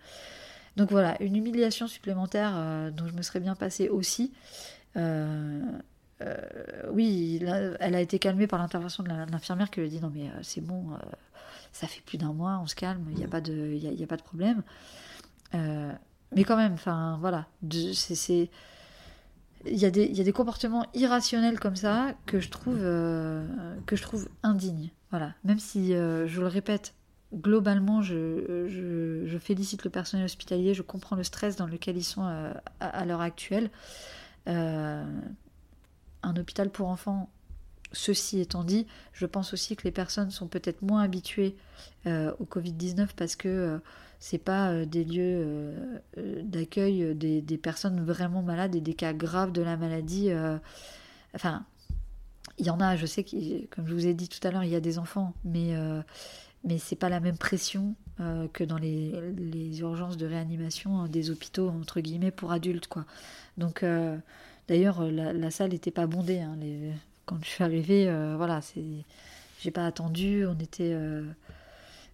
[0.76, 2.52] Donc voilà, une humiliation supplémentaire
[2.92, 4.32] dont je me serais bien passée aussi.
[6.92, 7.40] oui,
[7.80, 10.60] elle a été calmée par l'intervention de l'infirmière qui lui a dit non mais c'est
[10.60, 10.90] bon
[11.74, 14.06] ça fait plus d'un mois, on se calme, il n'y a, pas de, y a,
[14.06, 14.62] pas de problème.
[15.54, 15.92] Euh,
[16.34, 17.46] mais quand même, enfin voilà,
[17.92, 18.48] c'est
[19.66, 23.46] il y, a des, y a des comportements irrationnels comme ça que je trouve, euh,
[23.86, 24.90] que je trouve indignes.
[25.10, 25.32] Voilà.
[25.42, 26.94] Même si, euh, je le répète,
[27.34, 32.22] globalement, je, je, félicite le personnel hospitalier, je comprends le stress dans lequel ils sont
[32.22, 33.70] à, à l'heure actuelle.
[34.46, 35.06] un
[36.36, 37.30] hôpital pour enfants,
[37.94, 41.56] Ceci étant dit, je pense aussi que les personnes sont peut-être moins habituées
[42.06, 43.78] euh, au Covid-19 parce que euh,
[44.18, 45.74] c'est pas euh, des lieux
[46.16, 50.30] d'accueil des, personnes vraiment malades et des cas graves de la maladie.
[51.34, 51.64] enfin,
[52.58, 54.64] il y en a, je sais que, comme je vous ai dit tout à l'heure,
[54.64, 55.74] il y a des enfants, mais
[56.66, 61.68] mais c'est pas la même pression que dans les, urgences de réanimation hein, des hôpitaux
[61.68, 62.88] entre guillemets pour adultes.
[63.58, 63.84] Donc
[64.68, 66.56] d'ailleurs la, salle n'était pas bondée, hein,
[67.26, 68.84] quand je suis arrivée, euh, voilà, c'est,
[69.60, 71.22] j'ai pas attendu, on était, euh,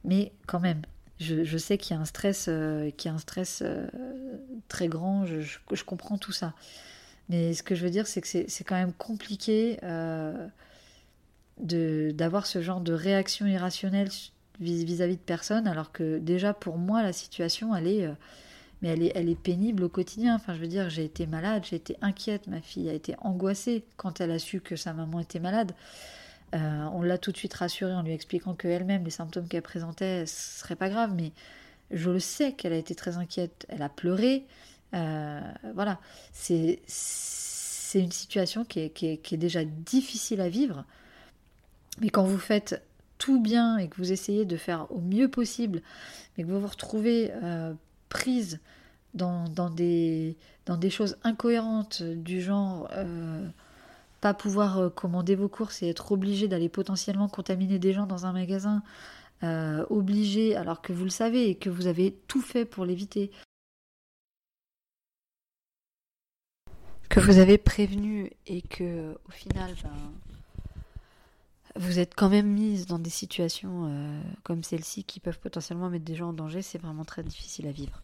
[0.04, 0.82] mais quand même,
[1.18, 3.62] je, sais qu'il y a un stress, euh, qu'il y a un stress
[4.68, 5.26] très grand.
[5.26, 6.54] Je, je, comprends tout ça,
[7.28, 9.78] mais ce que je veux dire, c'est que c'est, quand même compliqué
[11.58, 14.08] de d'avoir ce genre de réaction irrationnelle
[14.60, 18.08] vis-à-vis de personnes, alors que déjà pour moi la situation, elle est
[18.82, 20.34] mais elle est, pénible au quotidien.
[20.34, 23.84] Enfin, je veux dire, j'ai été malade, j'ai été inquiète, ma fille a été angoissée
[23.96, 25.72] quand elle a su que sa maman était malade.
[26.52, 30.60] on l'a tout de suite rassurée en lui expliquant qu'elle-même, les symptômes qu'elle présentait, ce
[30.60, 31.32] serait pas grave, mais
[31.90, 33.66] je le sais qu'elle a été très inquiète.
[33.68, 34.44] Elle a pleuré.
[34.92, 36.00] voilà,
[36.32, 36.80] c'est
[37.94, 40.84] une situation qui est, qui est déjà difficile à vivre.
[42.00, 42.82] Mais quand vous faites
[43.20, 45.82] tout bien et que vous essayez de faire au mieux possible,
[46.36, 47.72] mais que vous vous retrouvez euh,
[48.10, 48.60] prise
[49.14, 50.36] dans, des,
[50.90, 53.48] choses incohérentes du genre euh,
[54.20, 58.26] pas pouvoir euh, commander vos courses et être obligé d'aller potentiellement contaminer des gens dans
[58.26, 58.82] un magasin,
[59.88, 63.30] obligé alors que vous le savez et que vous avez tout fait pour l'éviter.
[67.08, 69.90] Que vous avez prévenu et que au final, ben,
[71.80, 76.04] vous êtes quand même mise dans des situations euh, comme celle-ci qui peuvent potentiellement mettre
[76.04, 78.02] des gens en danger, c'est vraiment très difficile à vivre.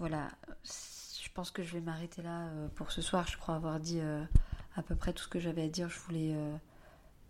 [0.00, 0.30] Voilà,
[0.64, 3.28] je pense que je vais m'arrêter là euh, pour ce soir.
[3.28, 4.24] Je crois avoir dit euh,
[4.74, 5.88] à peu près tout ce que j'avais à dire.
[5.88, 6.34] Je voulais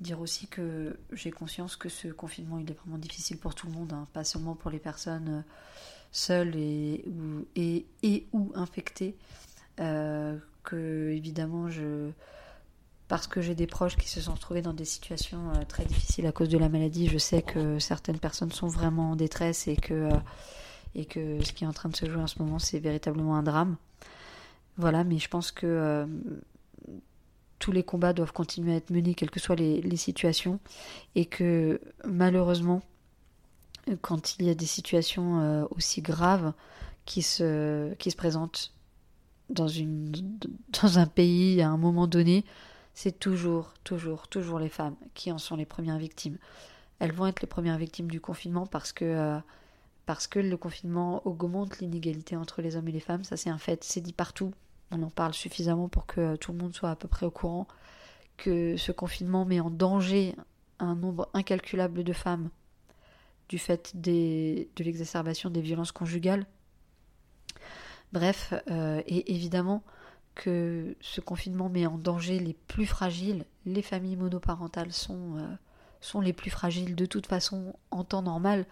[0.01, 3.75] dire aussi que j'ai conscience que ce confinement il est vraiment difficile pour tout le
[3.75, 5.45] monde, hein, pas seulement pour les personnes
[6.13, 9.17] seules et ou, et, ou infectées.
[9.77, 12.11] que évidemment je
[13.15, 16.27] parce que j'ai des proches qui se sont retrouvés dans des situations euh, très difficiles
[16.27, 17.07] à cause de la maladie.
[17.07, 20.17] Je sais que certaines personnes sont vraiment en détresse et que, euh,
[20.97, 23.37] et que ce qui est en train de se jouer en ce moment, c'est véritablement
[23.37, 23.77] un drame.
[24.79, 26.07] Voilà, mais je pense que euh,
[27.61, 30.59] tous les combats doivent continuer à être menés, quelles que soient les, situations,
[31.15, 32.83] et que malheureusement,
[34.01, 36.53] quand il y a des situations aussi graves
[37.05, 38.73] qui se, qui se présentent
[39.51, 40.11] dans, une,
[40.83, 42.45] dans un pays à un moment donné,
[42.95, 46.39] c'est toujours, toujours, toujours les femmes qui en sont les premières victimes.
[47.01, 49.39] Elles vont être les premières victimes du confinement parce que, euh,
[50.07, 53.25] parce que le confinement augmente l'inégalité entre les hommes et les femmes.
[53.25, 54.53] Ça, c'est un fait, c'est dit partout.
[54.93, 57.67] On en parle suffisamment pour que tout le monde soit à peu près au courant
[58.37, 60.35] que ce confinement met en danger
[60.79, 62.51] un nombre incalculable de femmes
[63.49, 66.47] du fait de l'exacerbation des violences conjugales.
[68.13, 69.83] Bref, euh, et évidemment,
[70.35, 73.45] que ce confinement met en danger les plus fragiles.
[73.67, 75.47] Les familles monoparentales sont, euh,
[76.01, 78.67] sont les plus fragiles de toute façon en temps normal,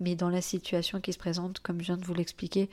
[0.00, 2.70] mais dans la situation qui se présente, comme je viens de vous l'expliquer,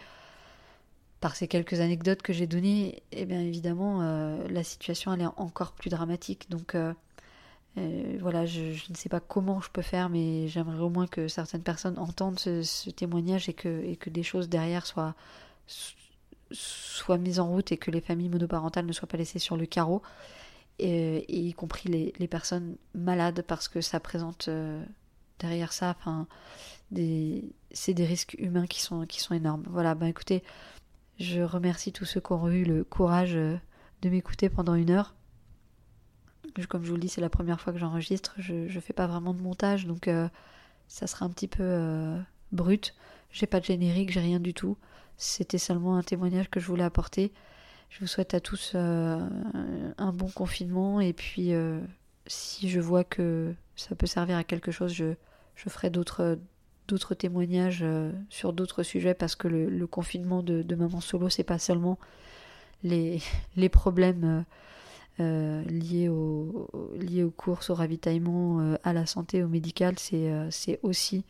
[1.22, 5.28] par ces quelques anecdotes que j'ai données, eh bien évidemment, euh, la situation elle est
[5.38, 6.50] encore plus dramatique.
[6.50, 6.76] Donc
[7.78, 11.28] euh, voilà, je, ne sais pas comment je peux faire, mais j'aimerais au moins que
[11.28, 15.16] certaines personnes entendent ce, témoignage et que, et que des choses derrière soient
[16.52, 19.66] soit mise en route et que les familles monoparentales ne soient pas laissées sur le
[19.66, 20.02] carreau,
[20.80, 24.84] et, y compris les, personnes malades, parce que ça présente euh,
[25.40, 26.28] derrière ça, enfin,
[27.72, 29.64] c'est des risques humains qui sont, énormes.
[29.70, 30.44] Voilà, ben écoutez,
[31.20, 33.56] je remercie tous ceux qui ont eu le courage euh,
[34.02, 35.16] de m'écouter pendant une heure.
[36.70, 39.08] Comme je vous le dis, c'est la première fois que j'enregistre, je ne fais pas
[39.08, 40.30] vraiment de montage, donc euh,
[40.88, 42.18] ça sera un petit peu
[42.52, 42.96] brut.
[43.32, 44.78] J'ai pas de générique, j'ai rien du tout.
[45.18, 47.32] C'était seulement un témoignage que je voulais apporter.
[47.90, 49.20] Je vous souhaite à tous euh,
[49.98, 51.80] un bon confinement et puis euh,
[52.28, 55.14] si je vois que ça peut servir à quelque chose, je,
[55.56, 56.38] je ferai d'autres
[56.88, 61.58] d'autres témoignages euh, sur d'autres sujets parce que le, confinement de, maman solo c'est pas
[61.58, 61.98] seulement
[62.84, 63.22] les,
[63.56, 64.44] les problèmes
[65.18, 71.24] liés, au, liés aux courses, au ravitaillement, à la santé, au médical, c'est aussi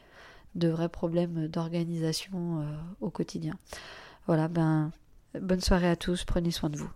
[0.55, 2.65] de vrais problèmes d'organisation euh,
[3.01, 3.55] au quotidien.
[4.27, 4.91] Voilà, ben,
[5.39, 6.89] bonne soirée à tous, prenez soin de vous.